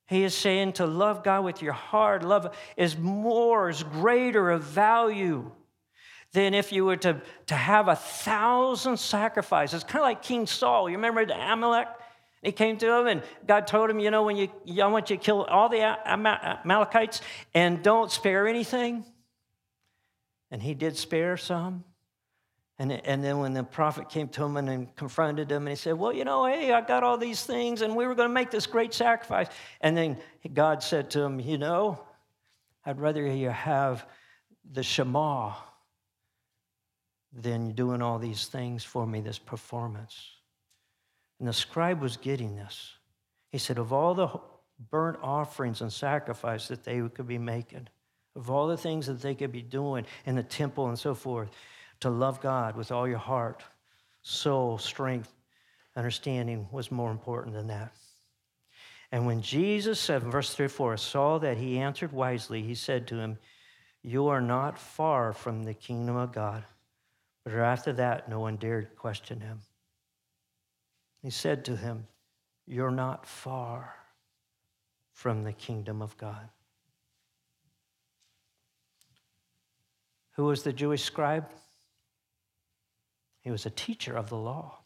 He 0.08 0.24
is 0.24 0.36
saying 0.36 0.74
to 0.74 0.86
love 0.86 1.24
God 1.24 1.46
with 1.46 1.62
your 1.62 1.74
heart, 1.74 2.24
love 2.24 2.56
is 2.76 2.98
more, 2.98 3.70
is 3.70 3.82
greater 3.82 4.52
of 4.52 4.64
value 4.64 5.50
than 6.34 6.54
if 6.54 6.72
you 6.72 6.86
were 6.86 6.98
to, 6.98 7.22
to 7.48 7.56
have 7.56 7.88
a 7.88 7.96
thousand 7.96 8.98
sacrifices. 8.98 9.84
Kind 9.84 10.02
of 10.02 10.04
like 10.04 10.22
King 10.22 10.48
Saul. 10.48 10.90
You 10.90 10.98
remember 10.98 11.26
the 11.26 11.36
Amalek? 11.36 11.88
He 12.42 12.52
came 12.52 12.78
to 12.78 13.00
him 13.00 13.08
and 13.08 13.24
God 13.48 13.68
told 13.68 13.90
him, 13.90 14.00
you 14.00 14.12
know, 14.12 14.24
when 14.24 14.36
you, 14.36 14.50
I 14.82 14.88
want 14.88 15.10
you 15.10 15.18
to 15.18 15.24
kill 15.24 15.44
all 15.44 15.70
the 15.70 15.82
Amalekites 15.82 17.22
and 17.54 17.84
don't 17.84 18.12
spare 18.12 18.48
anything. 18.48 19.06
And 20.50 20.62
he 20.62 20.74
did 20.74 20.98
spare 20.98 21.38
some. 21.38 21.84
And, 22.82 22.92
and 23.06 23.24
then 23.24 23.38
when 23.38 23.54
the 23.54 23.64
prophet 23.64 24.10
came 24.10 24.28
to 24.30 24.44
him 24.44 24.58
and, 24.58 24.68
and 24.68 24.96
confronted 24.96 25.52
him, 25.52 25.68
and 25.68 25.70
he 25.70 25.76
said, 25.76 26.00
Well, 26.00 26.12
you 26.12 26.26
know, 26.26 26.48
hey, 26.48 26.74
I 26.74 26.82
got 26.82 27.04
all 27.04 27.16
these 27.16 27.44
things, 27.44 27.84
and 27.84 27.96
we 27.96 28.08
were 28.08 28.16
going 28.16 28.28
to 28.28 28.34
make 28.34 28.50
this 28.50 28.66
great 28.66 28.92
sacrifice. 28.92 29.46
And 29.82 29.96
then 29.96 30.18
God 30.52 30.82
said 30.82 31.12
to 31.12 31.22
him, 31.22 31.40
You 31.40 31.60
know, 31.60 32.04
I'd 32.84 33.00
rather 33.00 33.24
you 33.24 33.50
have 33.50 34.08
the 34.72 34.82
Shema 34.82 35.54
than 37.32 37.74
doing 37.74 38.02
all 38.02 38.18
these 38.18 38.48
things 38.48 38.84
for 38.84 39.06
me, 39.06 39.22
this 39.22 39.38
performance. 39.38 40.32
And 41.38 41.48
the 41.48 41.54
scribe 41.54 42.02
was 42.02 42.18
getting 42.18 42.56
this. 42.56 42.94
He 43.52 43.60
said, 43.60 43.78
Of 43.78 43.94
all 43.94 44.16
the 44.16 44.30
burnt 44.90 45.20
offerings 45.22 45.82
and 45.82 45.94
sacrifice 45.94 46.68
that 46.70 46.84
they 46.84 47.00
could 47.14 47.28
be 47.28 47.38
making, 47.38 47.90
of 48.36 48.50
all 48.50 48.66
the 48.66 48.76
things 48.76 49.06
that 49.06 49.22
they 49.22 49.36
could 49.36 49.52
be 49.52 49.62
doing 49.62 50.08
in 50.26 50.34
the 50.36 50.42
temple 50.42 50.88
and 50.88 50.98
so 50.98 51.14
forth, 51.14 51.52
to 52.02 52.10
love 52.10 52.42
God 52.42 52.76
with 52.76 52.92
all 52.92 53.08
your 53.08 53.18
heart, 53.18 53.64
soul, 54.22 54.78
strength, 54.78 55.34
understanding 55.96 56.68
was 56.72 56.92
more 56.92 57.12
important 57.12 57.56
than 57.56 57.68
that. 57.68 57.94
And 59.12 59.26
when 59.26 59.42
Jesus 59.42 60.00
said, 60.00 60.24
verse 60.24 60.54
34, 60.54 60.98
saw 60.98 61.38
that 61.40 61.58
he 61.58 61.80
answered 61.80 62.12
wisely, 62.12 62.62
he 62.62 62.76
said 62.76 63.08
to 63.08 63.16
him, 63.16 63.38
You 64.04 64.28
are 64.28 64.42
not 64.42 64.80
far 64.80 65.34
from 65.34 65.64
the 65.64 65.74
kingdom 65.74 66.16
of 66.16 66.32
God. 66.32 66.64
But 67.44 67.54
after 67.54 67.92
that, 67.94 68.30
no 68.30 68.40
one 68.40 68.58
dared 68.58 68.96
question 68.96 69.42
him. 69.42 69.60
He 71.22 71.30
said 71.30 71.66
to 71.66 71.76
him, 71.76 72.08
You're 72.66 72.92
not 72.92 73.26
far 73.26 73.96
from 75.12 75.44
the 75.44 75.54
kingdom 75.54 76.02
of 76.02 76.18
God. 76.18 76.50
Who 80.36 80.46
was 80.46 80.64
the 80.64 80.74
Jewish 80.74 81.04
scribe? 81.04 81.50
He 83.42 83.52
was 83.52 83.66
a 83.66 83.70
teacher 83.70 84.16
of 84.16 84.30
the 84.30 84.38
law. 84.38 84.80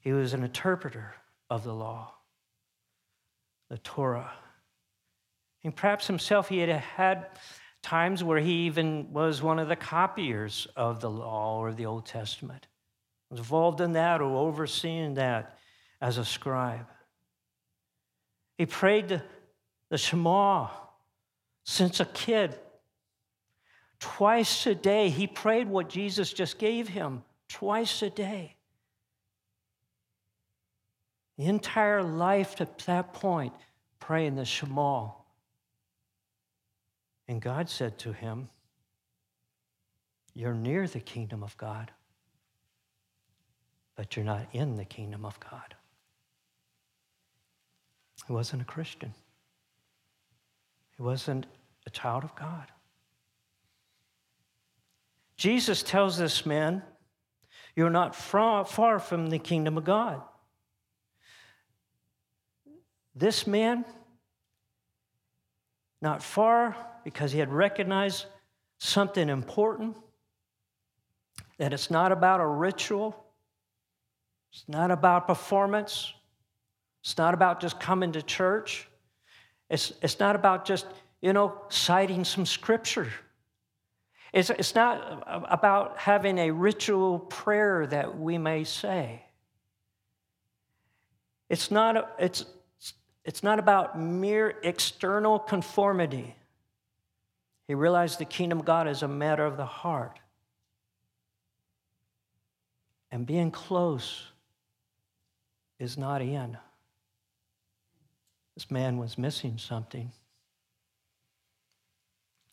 He 0.00 0.12
was 0.12 0.34
an 0.34 0.44
interpreter 0.44 1.14
of 1.50 1.64
the 1.64 1.74
law, 1.74 2.12
the 3.68 3.78
Torah. 3.78 4.32
And 5.64 5.74
perhaps 5.74 6.06
himself, 6.06 6.48
he 6.48 6.58
had 6.58 6.68
had 6.68 7.26
times 7.82 8.22
where 8.22 8.38
he 8.38 8.66
even 8.66 9.12
was 9.12 9.42
one 9.42 9.58
of 9.58 9.68
the 9.68 9.76
copiers 9.76 10.66
of 10.76 11.00
the 11.00 11.10
law 11.10 11.58
or 11.58 11.72
the 11.72 11.86
Old 11.86 12.06
Testament. 12.06 12.66
Was 13.30 13.40
involved 13.40 13.80
in 13.80 13.94
that 13.94 14.20
or 14.20 14.36
overseeing 14.36 15.14
that 15.14 15.58
as 16.00 16.18
a 16.18 16.24
scribe. 16.24 16.86
He 18.58 18.66
prayed 18.66 19.08
the, 19.08 19.22
the 19.88 19.98
Shema 19.98 20.68
since 21.64 22.00
a 22.00 22.04
kid. 22.04 22.56
Twice 23.98 24.66
a 24.66 24.74
day, 24.74 25.08
he 25.08 25.26
prayed 25.26 25.68
what 25.68 25.88
Jesus 25.88 26.32
just 26.32 26.58
gave 26.58 26.88
him, 26.88 27.22
twice 27.48 28.02
a 28.02 28.10
day. 28.10 28.56
The 31.38 31.46
entire 31.46 32.02
life 32.02 32.56
to 32.56 32.68
that 32.86 33.12
point, 33.12 33.52
praying 34.00 34.36
the 34.36 34.44
Shema. 34.44 35.10
And 37.28 37.40
God 37.40 37.68
said 37.68 37.98
to 38.00 38.12
him, 38.12 38.48
You're 40.34 40.54
near 40.54 40.86
the 40.86 41.00
kingdom 41.00 41.42
of 41.42 41.56
God, 41.56 41.90
but 43.96 44.16
you're 44.16 44.24
not 44.24 44.46
in 44.52 44.76
the 44.76 44.84
kingdom 44.84 45.24
of 45.24 45.38
God. 45.40 45.74
He 48.26 48.32
wasn't 48.32 48.62
a 48.62 48.66
Christian, 48.66 49.14
he 50.96 51.02
wasn't 51.02 51.46
a 51.86 51.90
child 51.90 52.24
of 52.24 52.34
God. 52.34 52.66
Jesus 55.36 55.82
tells 55.82 56.16
this 56.16 56.46
man, 56.46 56.82
You're 57.74 57.90
not 57.90 58.14
far 58.14 58.98
from 58.98 59.28
the 59.28 59.38
kingdom 59.38 59.76
of 59.76 59.84
God. 59.84 60.22
This 63.14 63.46
man, 63.46 63.84
not 66.02 66.22
far 66.22 66.76
because 67.04 67.32
he 67.32 67.38
had 67.38 67.52
recognized 67.52 68.26
something 68.78 69.28
important 69.28 69.96
that 71.58 71.72
it's 71.72 71.90
not 71.90 72.12
about 72.12 72.40
a 72.40 72.46
ritual, 72.46 73.24
it's 74.52 74.64
not 74.68 74.90
about 74.90 75.26
performance, 75.26 76.12
it's 77.02 77.16
not 77.16 77.32
about 77.32 77.60
just 77.60 77.80
coming 77.80 78.12
to 78.12 78.22
church, 78.22 78.88
it's, 79.70 79.92
it's 80.02 80.20
not 80.20 80.36
about 80.36 80.66
just, 80.66 80.86
you 81.22 81.32
know, 81.32 81.58
citing 81.68 82.24
some 82.24 82.44
scripture. 82.44 83.08
It's, 84.36 84.50
it's 84.50 84.74
not 84.74 85.24
about 85.26 85.96
having 85.96 86.36
a 86.36 86.50
ritual 86.50 87.20
prayer 87.20 87.86
that 87.86 88.18
we 88.18 88.36
may 88.36 88.64
say. 88.64 89.22
It's 91.48 91.70
not, 91.70 92.14
it's, 92.18 92.44
it's 93.24 93.42
not 93.42 93.58
about 93.58 93.98
mere 93.98 94.58
external 94.62 95.38
conformity. 95.38 96.36
He 97.66 97.72
realized 97.72 98.18
the 98.18 98.26
kingdom 98.26 98.58
of 98.58 98.66
God 98.66 98.88
is 98.88 99.02
a 99.02 99.08
matter 99.08 99.46
of 99.46 99.56
the 99.56 99.64
heart. 99.64 100.18
And 103.10 103.24
being 103.24 103.50
close 103.50 104.22
is 105.78 105.96
not 105.96 106.20
in. 106.20 106.58
This 108.54 108.70
man 108.70 108.98
was 108.98 109.16
missing 109.16 109.56
something. 109.56 110.12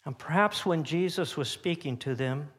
And 0.05 0.17
perhaps 0.17 0.65
when 0.65 0.83
Jesus 0.83 1.37
was 1.37 1.49
speaking 1.49 1.97
to 1.97 2.15
them, 2.15 2.49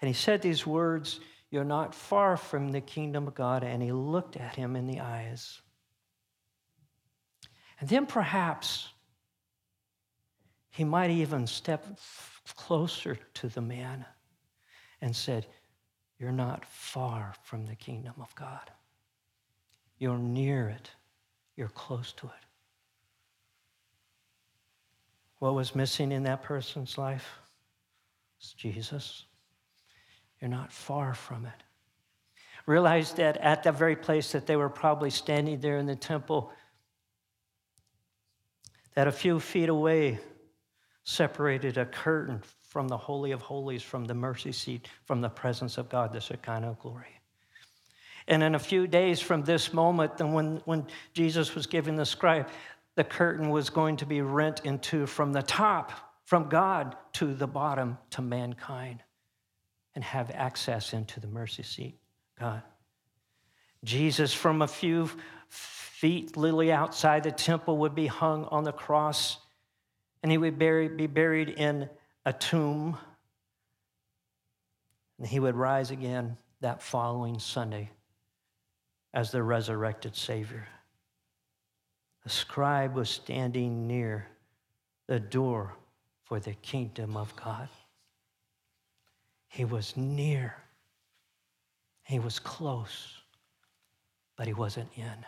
and 0.00 0.08
he 0.08 0.14
said 0.14 0.40
these 0.40 0.66
words, 0.66 1.20
You're 1.50 1.64
not 1.64 1.94
far 1.94 2.36
from 2.36 2.70
the 2.70 2.80
kingdom 2.80 3.26
of 3.26 3.34
God, 3.34 3.64
and 3.64 3.82
he 3.82 3.92
looked 3.92 4.36
at 4.36 4.56
him 4.56 4.76
in 4.76 4.86
the 4.86 5.00
eyes. 5.00 5.60
And 7.80 7.88
then 7.88 8.06
perhaps 8.06 8.88
he 10.70 10.84
might 10.84 11.10
even 11.10 11.46
step 11.46 11.86
closer 12.56 13.18
to 13.34 13.48
the 13.48 13.60
man 13.60 14.04
and 15.00 15.14
said, 15.14 15.46
You're 16.18 16.32
not 16.32 16.64
far 16.64 17.34
from 17.42 17.66
the 17.66 17.76
kingdom 17.76 18.14
of 18.20 18.34
God. 18.34 18.70
You're 19.98 20.18
near 20.18 20.68
it. 20.68 20.90
You're 21.56 21.68
close 21.68 22.12
to 22.14 22.26
it. 22.26 22.49
What 25.40 25.54
was 25.54 25.74
missing 25.74 26.12
in 26.12 26.22
that 26.24 26.42
person's 26.42 26.96
life? 26.96 27.26
It's 28.38 28.52
Jesus. 28.52 29.24
You're 30.40 30.50
not 30.50 30.72
far 30.72 31.12
from 31.12 31.46
it. 31.46 31.62
Realize 32.66 33.14
that 33.14 33.36
at 33.38 33.62
the 33.62 33.72
very 33.72 33.96
place 33.96 34.32
that 34.32 34.46
they 34.46 34.56
were 34.56 34.68
probably 34.68 35.10
standing 35.10 35.60
there 35.60 35.78
in 35.78 35.86
the 35.86 35.96
temple, 35.96 36.52
that 38.94 39.08
a 39.08 39.12
few 39.12 39.40
feet 39.40 39.68
away 39.68 40.18
separated 41.04 41.78
a 41.78 41.86
curtain 41.86 42.42
from 42.68 42.86
the 42.86 42.96
Holy 42.96 43.32
of 43.32 43.42
Holies, 43.42 43.82
from 43.82 44.04
the 44.04 44.14
mercy 44.14 44.52
seat, 44.52 44.88
from 45.04 45.20
the 45.20 45.28
presence 45.28 45.78
of 45.78 45.88
God, 45.88 46.12
the 46.12 46.20
Shekinah 46.20 46.76
glory. 46.80 47.20
And 48.28 48.42
in 48.42 48.54
a 48.54 48.60
few 48.60 48.86
days 48.86 49.20
from 49.20 49.42
this 49.42 49.72
moment, 49.72 50.20
and 50.20 50.34
when, 50.34 50.62
when 50.66 50.86
Jesus 51.14 51.54
was 51.54 51.66
giving 51.66 51.96
the 51.96 52.06
scribe, 52.06 52.48
the 52.96 53.04
curtain 53.04 53.50
was 53.50 53.70
going 53.70 53.96
to 53.98 54.06
be 54.06 54.20
rent 54.20 54.60
in 54.64 54.78
two 54.78 55.06
from 55.06 55.32
the 55.32 55.42
top, 55.42 55.92
from 56.24 56.48
God, 56.48 56.96
to 57.14 57.34
the 57.34 57.46
bottom, 57.46 57.98
to 58.10 58.22
mankind, 58.22 59.02
and 59.94 60.04
have 60.04 60.30
access 60.32 60.92
into 60.92 61.20
the 61.20 61.26
mercy 61.26 61.62
seat, 61.62 61.98
God. 62.38 62.62
Jesus, 63.84 64.34
from 64.34 64.62
a 64.62 64.68
few 64.68 65.10
feet 65.48 66.36
literally 66.36 66.72
outside 66.72 67.22
the 67.22 67.32
temple, 67.32 67.78
would 67.78 67.94
be 67.94 68.06
hung 68.06 68.44
on 68.46 68.64
the 68.64 68.72
cross 68.72 69.38
and 70.22 70.30
he 70.30 70.38
would 70.38 70.58
be 70.58 71.06
buried 71.06 71.48
in 71.48 71.88
a 72.26 72.32
tomb. 72.32 72.98
And 75.18 75.26
he 75.26 75.40
would 75.40 75.54
rise 75.54 75.90
again 75.90 76.36
that 76.60 76.82
following 76.82 77.38
Sunday 77.38 77.90
as 79.14 79.30
the 79.30 79.42
resurrected 79.42 80.14
Savior. 80.14 80.66
A 82.24 82.28
scribe 82.28 82.94
was 82.94 83.08
standing 83.08 83.86
near 83.86 84.28
the 85.06 85.20
door 85.20 85.74
for 86.24 86.38
the 86.38 86.54
kingdom 86.54 87.16
of 87.16 87.34
God. 87.36 87.68
He 89.48 89.64
was 89.64 89.96
near, 89.96 90.54
he 92.04 92.18
was 92.18 92.38
close, 92.38 93.16
but 94.36 94.46
he 94.46 94.52
wasn't 94.52 94.88
in. 94.96 95.26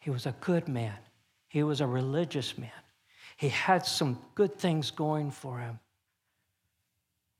He 0.00 0.10
was 0.10 0.26
a 0.26 0.34
good 0.40 0.68
man, 0.68 0.96
he 1.48 1.62
was 1.62 1.80
a 1.80 1.86
religious 1.86 2.56
man. 2.56 2.70
He 3.36 3.50
had 3.50 3.84
some 3.84 4.18
good 4.34 4.58
things 4.58 4.90
going 4.90 5.30
for 5.30 5.58
him, 5.58 5.78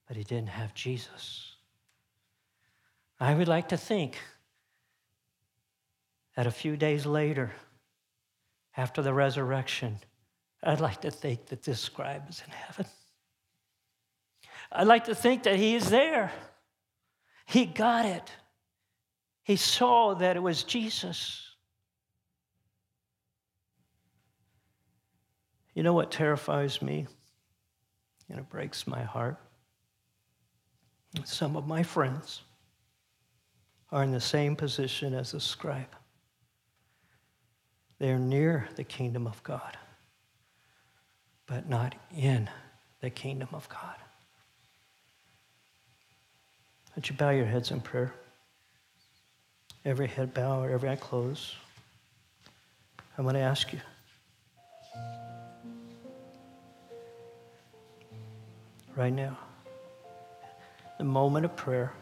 but 0.07 0.17
he 0.17 0.23
didn't 0.23 0.51
have 0.51 0.75
Jesus. 0.75 1.57
I 3.19 3.35
would 3.35 3.49
like 3.49 3.69
to 3.71 3.77
think 3.77 4.19
that 6.37 6.47
a 6.47 6.53
few 6.53 6.77
days 6.77 7.05
later, 7.05 7.53
after 8.79 9.03
the 9.03 9.13
resurrection, 9.13 9.99
I'd 10.63 10.81
like 10.81 11.01
to 11.01 11.11
think 11.11 11.47
that 11.47 11.65
this 11.65 11.81
scribe 11.81 12.29
is 12.31 12.41
in 12.47 12.53
heaven. 12.53 12.87
I'd 14.71 14.87
like 14.87 15.07
to 15.07 15.17
think 15.17 15.43
that 15.43 15.57
he 15.57 15.75
is 15.75 15.91
there. 15.91 16.31
He 17.45 17.67
got 17.67 18.05
it. 18.05 18.31
He 19.43 19.57
saw 19.57 20.15
that 20.15 20.37
it 20.37 20.43
was 20.43 20.63
Jesus. 20.63 21.45
You 25.75 25.83
know 25.83 25.93
what 25.93 26.13
terrifies 26.13 26.81
me? 26.81 27.09
And 28.31 28.39
it 28.39 28.49
breaks 28.49 28.87
my 28.87 29.03
heart. 29.03 29.39
Some 31.25 31.57
of 31.57 31.67
my 31.67 31.83
friends 31.83 32.43
are 33.91 34.05
in 34.05 34.13
the 34.13 34.21
same 34.21 34.55
position 34.55 35.15
as 35.15 35.33
the 35.33 35.41
scribe. 35.41 35.97
They're 37.99 38.19
near 38.19 38.69
the 38.77 38.85
kingdom 38.85 39.27
of 39.27 39.43
God, 39.43 39.77
but 41.47 41.69
not 41.69 41.95
in 42.17 42.49
the 43.01 43.11
kingdom 43.11 43.49
of 43.53 43.69
God. 43.69 43.97
Would 46.95 47.09
you 47.09 47.17
bow 47.17 47.31
your 47.31 47.47
heads 47.47 47.71
in 47.71 47.81
prayer? 47.81 48.15
Every 49.85 50.09
head 50.09 50.35
bow, 50.35 50.63
or 50.63 50.71
every 50.71 50.89
eye 50.89 50.97
close. 50.97 51.55
I 53.17 53.23
want 53.23 53.37
to 53.37 53.41
ask 53.41 53.73
you. 53.73 53.81
right 58.99 59.13
now. 59.13 59.39
The 60.99 61.05
moment 61.05 61.45
of 61.45 61.55
prayer, 61.55 61.93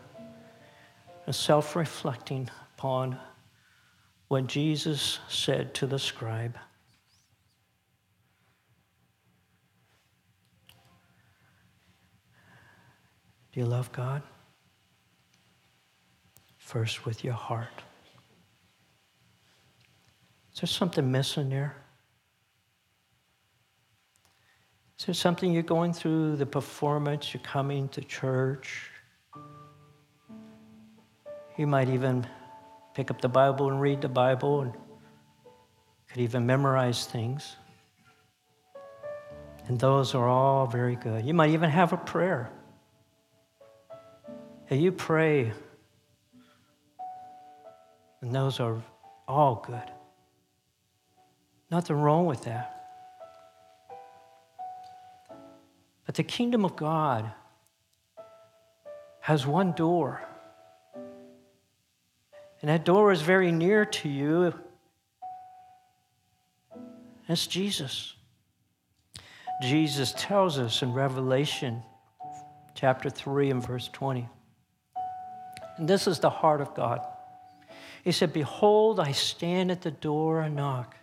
and 1.27 1.35
self 1.35 1.77
reflecting 1.77 2.49
upon 2.75 3.19
what 4.29 4.47
Jesus 4.47 5.21
said 5.29 5.75
to 5.75 5.87
the 5.87 5.99
scribe. 5.99 6.57
Do 13.53 13.61
you 13.61 13.67
love 13.67 13.91
God? 13.93 14.23
First 16.59 17.07
with 17.07 17.23
your 17.23 17.35
heart. 17.35 17.83
Is 20.53 20.61
there 20.61 20.69
something 20.69 21.11
missing 21.11 21.51
there? 21.51 21.77
Is 24.99 25.07
there 25.07 25.15
something 25.15 25.53
you're 25.53 25.63
going 25.63 25.93
through, 25.93 26.37
the 26.37 26.47
performance, 26.47 27.33
you're 27.33 27.43
coming 27.43 27.89
to 27.91 28.01
church? 28.01 28.91
You 31.57 31.67
might 31.67 31.89
even 31.89 32.27
pick 32.97 33.11
up 33.11 33.21
the 33.21 33.29
Bible 33.29 33.69
and 33.69 33.79
read 33.79 34.01
the 34.01 34.09
Bible 34.09 34.63
and 34.63 34.73
could 36.09 36.19
even 36.19 36.47
memorize 36.47 37.05
things. 37.05 37.57
And 39.67 39.79
those 39.79 40.15
are 40.15 40.27
all 40.27 40.67
very 40.67 40.97
good. 40.97 41.27
You 41.27 41.35
might 41.35 41.51
even 41.51 41.69
have 41.69 41.93
a 41.93 41.99
prayer. 41.99 42.51
Hey, 44.65 44.79
you 44.79 44.93
pray, 44.93 45.53
and 48.23 48.35
those 48.35 48.61
are 48.61 48.83
all 49.29 49.63
good. 49.67 49.93
Nothing 51.71 51.97
wrong 51.97 52.25
with 52.25 52.45
that. 52.45 52.73
But 56.07 56.15
the 56.15 56.23
kingdom 56.23 56.65
of 56.65 56.77
God 56.77 57.31
has 59.21 59.47
one 59.47 59.73
door. 59.73 60.27
And 62.61 62.71
that 62.71 62.85
door 62.85 63.13
is 63.13 63.23
very 63.23 63.53
near 63.53 63.85
to 63.85 64.09
you. 64.09 64.55
It's 67.29 67.47
Jesus. 67.47 68.15
Jesus 69.63 70.15
tells 70.17 70.59
us 70.59 70.83
in 70.83 70.93
Revelation 70.93 71.83
chapter 72.75 73.11
3 73.11 73.51
and 73.51 73.67
verse 73.67 73.89
20. 73.93 74.29
And 75.79 75.89
this 75.89 76.07
is 76.07 76.19
the 76.19 76.31
heart 76.31 76.61
of 76.61 76.75
God. 76.75 77.01
He 78.05 78.13
said, 78.13 78.33
Behold, 78.33 79.01
I 79.01 79.13
stand 79.13 79.71
at 79.71 79.83
the 79.83 79.91
door 79.91 80.41
and 80.43 80.55
knock. 80.55 80.95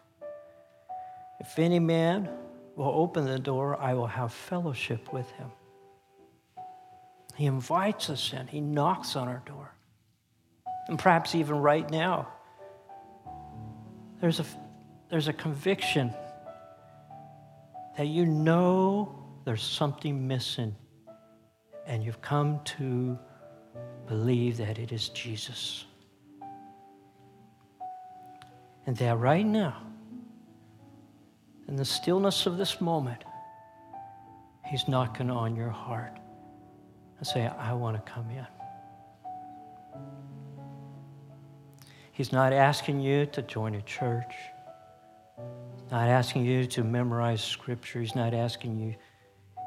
If 1.39 1.60
any 1.60 1.80
man 1.80 2.30
will 2.76 2.92
open 2.96 3.26
the 3.26 3.39
door, 3.39 3.80
I 3.80 3.94
will 3.94 4.08
have 4.08 4.32
fellowship 4.32 5.12
with 5.12 5.30
him. 5.32 5.52
He 7.36 7.46
invites 7.46 8.10
us 8.10 8.32
in, 8.34 8.48
he 8.48 8.62
knocks 8.62 9.16
on 9.16 9.28
our 9.28 9.42
door. 9.46 9.74
And 10.88 11.00
perhaps 11.00 11.36
even 11.36 11.58
right 11.58 11.89
now, 11.89 12.28
there's 14.19 14.39
a, 14.39 14.46
there's 15.10 15.28
a 15.28 15.34
conviction 15.34 16.13
that 17.98 18.08
you 18.08 18.26
know 18.26 19.24
there's 19.46 19.63
something 19.63 20.28
missing, 20.28 20.76
and 21.86 22.04
you've 22.04 22.22
come 22.22 22.60
to 22.63 23.17
believe 24.08 24.58
that 24.58 24.80
it 24.80 24.91
is 24.91 25.10
Jesus. 25.10 25.86
And 28.86 28.98
that 28.98 29.17
right 29.17 29.46
now, 29.46 29.82
in 31.67 31.76
the 31.76 31.86
stillness 31.86 32.46
of 32.46 32.58
this 32.58 32.82
moment, 32.82 33.24
He's 34.65 34.88
knocking 34.88 35.30
on 35.30 35.56
your 35.56 35.69
heart 35.69 36.17
and 37.17 37.28
saying, 37.28 37.52
I 37.58 37.74
want 37.74 38.04
to 38.04 38.12
come 38.12 38.30
in. 38.32 38.48
He's 42.13 42.32
not 42.32 42.54
asking 42.54 43.02
you 43.02 43.26
to 43.26 43.41
join 43.41 43.73
a 43.73 43.82
church, 43.82 44.34
He's 45.36 45.91
not 45.91 46.08
asking 46.08 46.45
you 46.45 46.65
to 46.67 46.84
memorize 46.84 47.43
scripture. 47.43 47.99
He's 47.99 48.15
not 48.15 48.36
asking 48.36 48.80
you, 48.80 48.95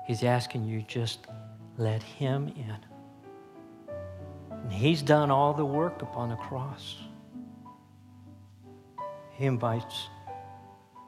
He's 0.07 0.23
asking 0.23 0.65
you 0.65 0.83
just 0.83 1.27
let 1.77 2.03
Him 2.03 2.53
in. 2.57 2.77
And 4.51 4.73
He's 4.73 5.03
done 5.03 5.33
all 5.33 5.53
the 5.55 5.65
work 5.65 6.03
upon 6.03 6.29
the 6.29 6.37
cross. 6.37 6.97
He 9.33 9.47
invites 9.47 10.09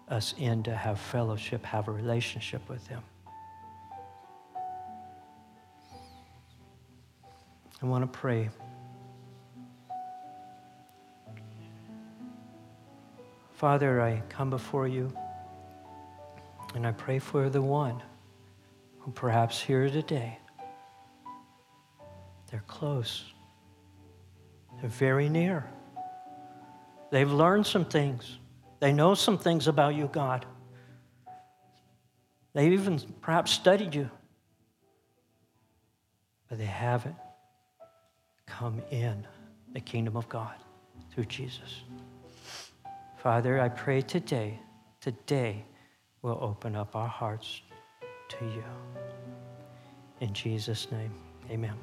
us 0.09 0.35
in 0.39 0.65
to 0.65 0.75
have 0.75 0.99
fellowship, 0.99 1.65
have 1.65 1.87
a 1.87 1.93
relationship 1.93 2.69
with 2.69 2.85
Him. 2.89 3.03
I 7.81 7.87
want 7.87 8.03
to 8.03 8.19
pray. 8.19 8.51
Father, 13.59 14.01
I 14.01 14.23
come 14.29 14.51
before 14.51 14.87
you 14.87 15.13
and 16.77 16.87
I 16.87 16.93
pray 16.93 17.19
for 17.19 17.51
the 17.51 17.61
one 17.61 18.01
who 19.01 19.11
perhaps 19.11 19.61
here 19.61 19.91
today, 19.91 20.39
they're 22.49 22.63
close, 22.69 23.25
they're 24.81 24.89
very 24.89 25.29
near, 25.29 25.69
they've 27.11 27.33
learned 27.33 27.67
some 27.67 27.85
things. 27.85 28.39
They 28.79 28.93
know 28.93 29.17
some 29.17 29.37
things 29.37 29.67
about 29.67 29.97
you, 29.97 30.07
God. 30.07 30.47
They 32.55 32.69
even 32.69 33.01
perhaps 33.23 33.51
studied 33.51 33.93
you, 33.93 34.09
but 36.49 36.59
they 36.59 36.65
haven't 36.65 37.17
come 38.47 38.81
in 38.93 39.27
the 39.73 39.81
kingdom 39.81 40.17
of 40.17 40.29
God 40.29 40.55
through 41.13 41.25
Jesus. 41.25 41.83
Father, 43.29 43.61
I 43.61 43.69
pray 43.69 44.01
today, 44.01 44.59
today 45.03 45.63
we'll 46.23 46.39
open 46.41 46.75
up 46.75 46.97
our 46.97 47.07
hearts 47.07 47.61
to 48.31 48.45
you. 48.47 48.65
In 50.23 50.33
Jesus' 50.33 50.91
name, 50.91 51.13
amen. 51.51 51.75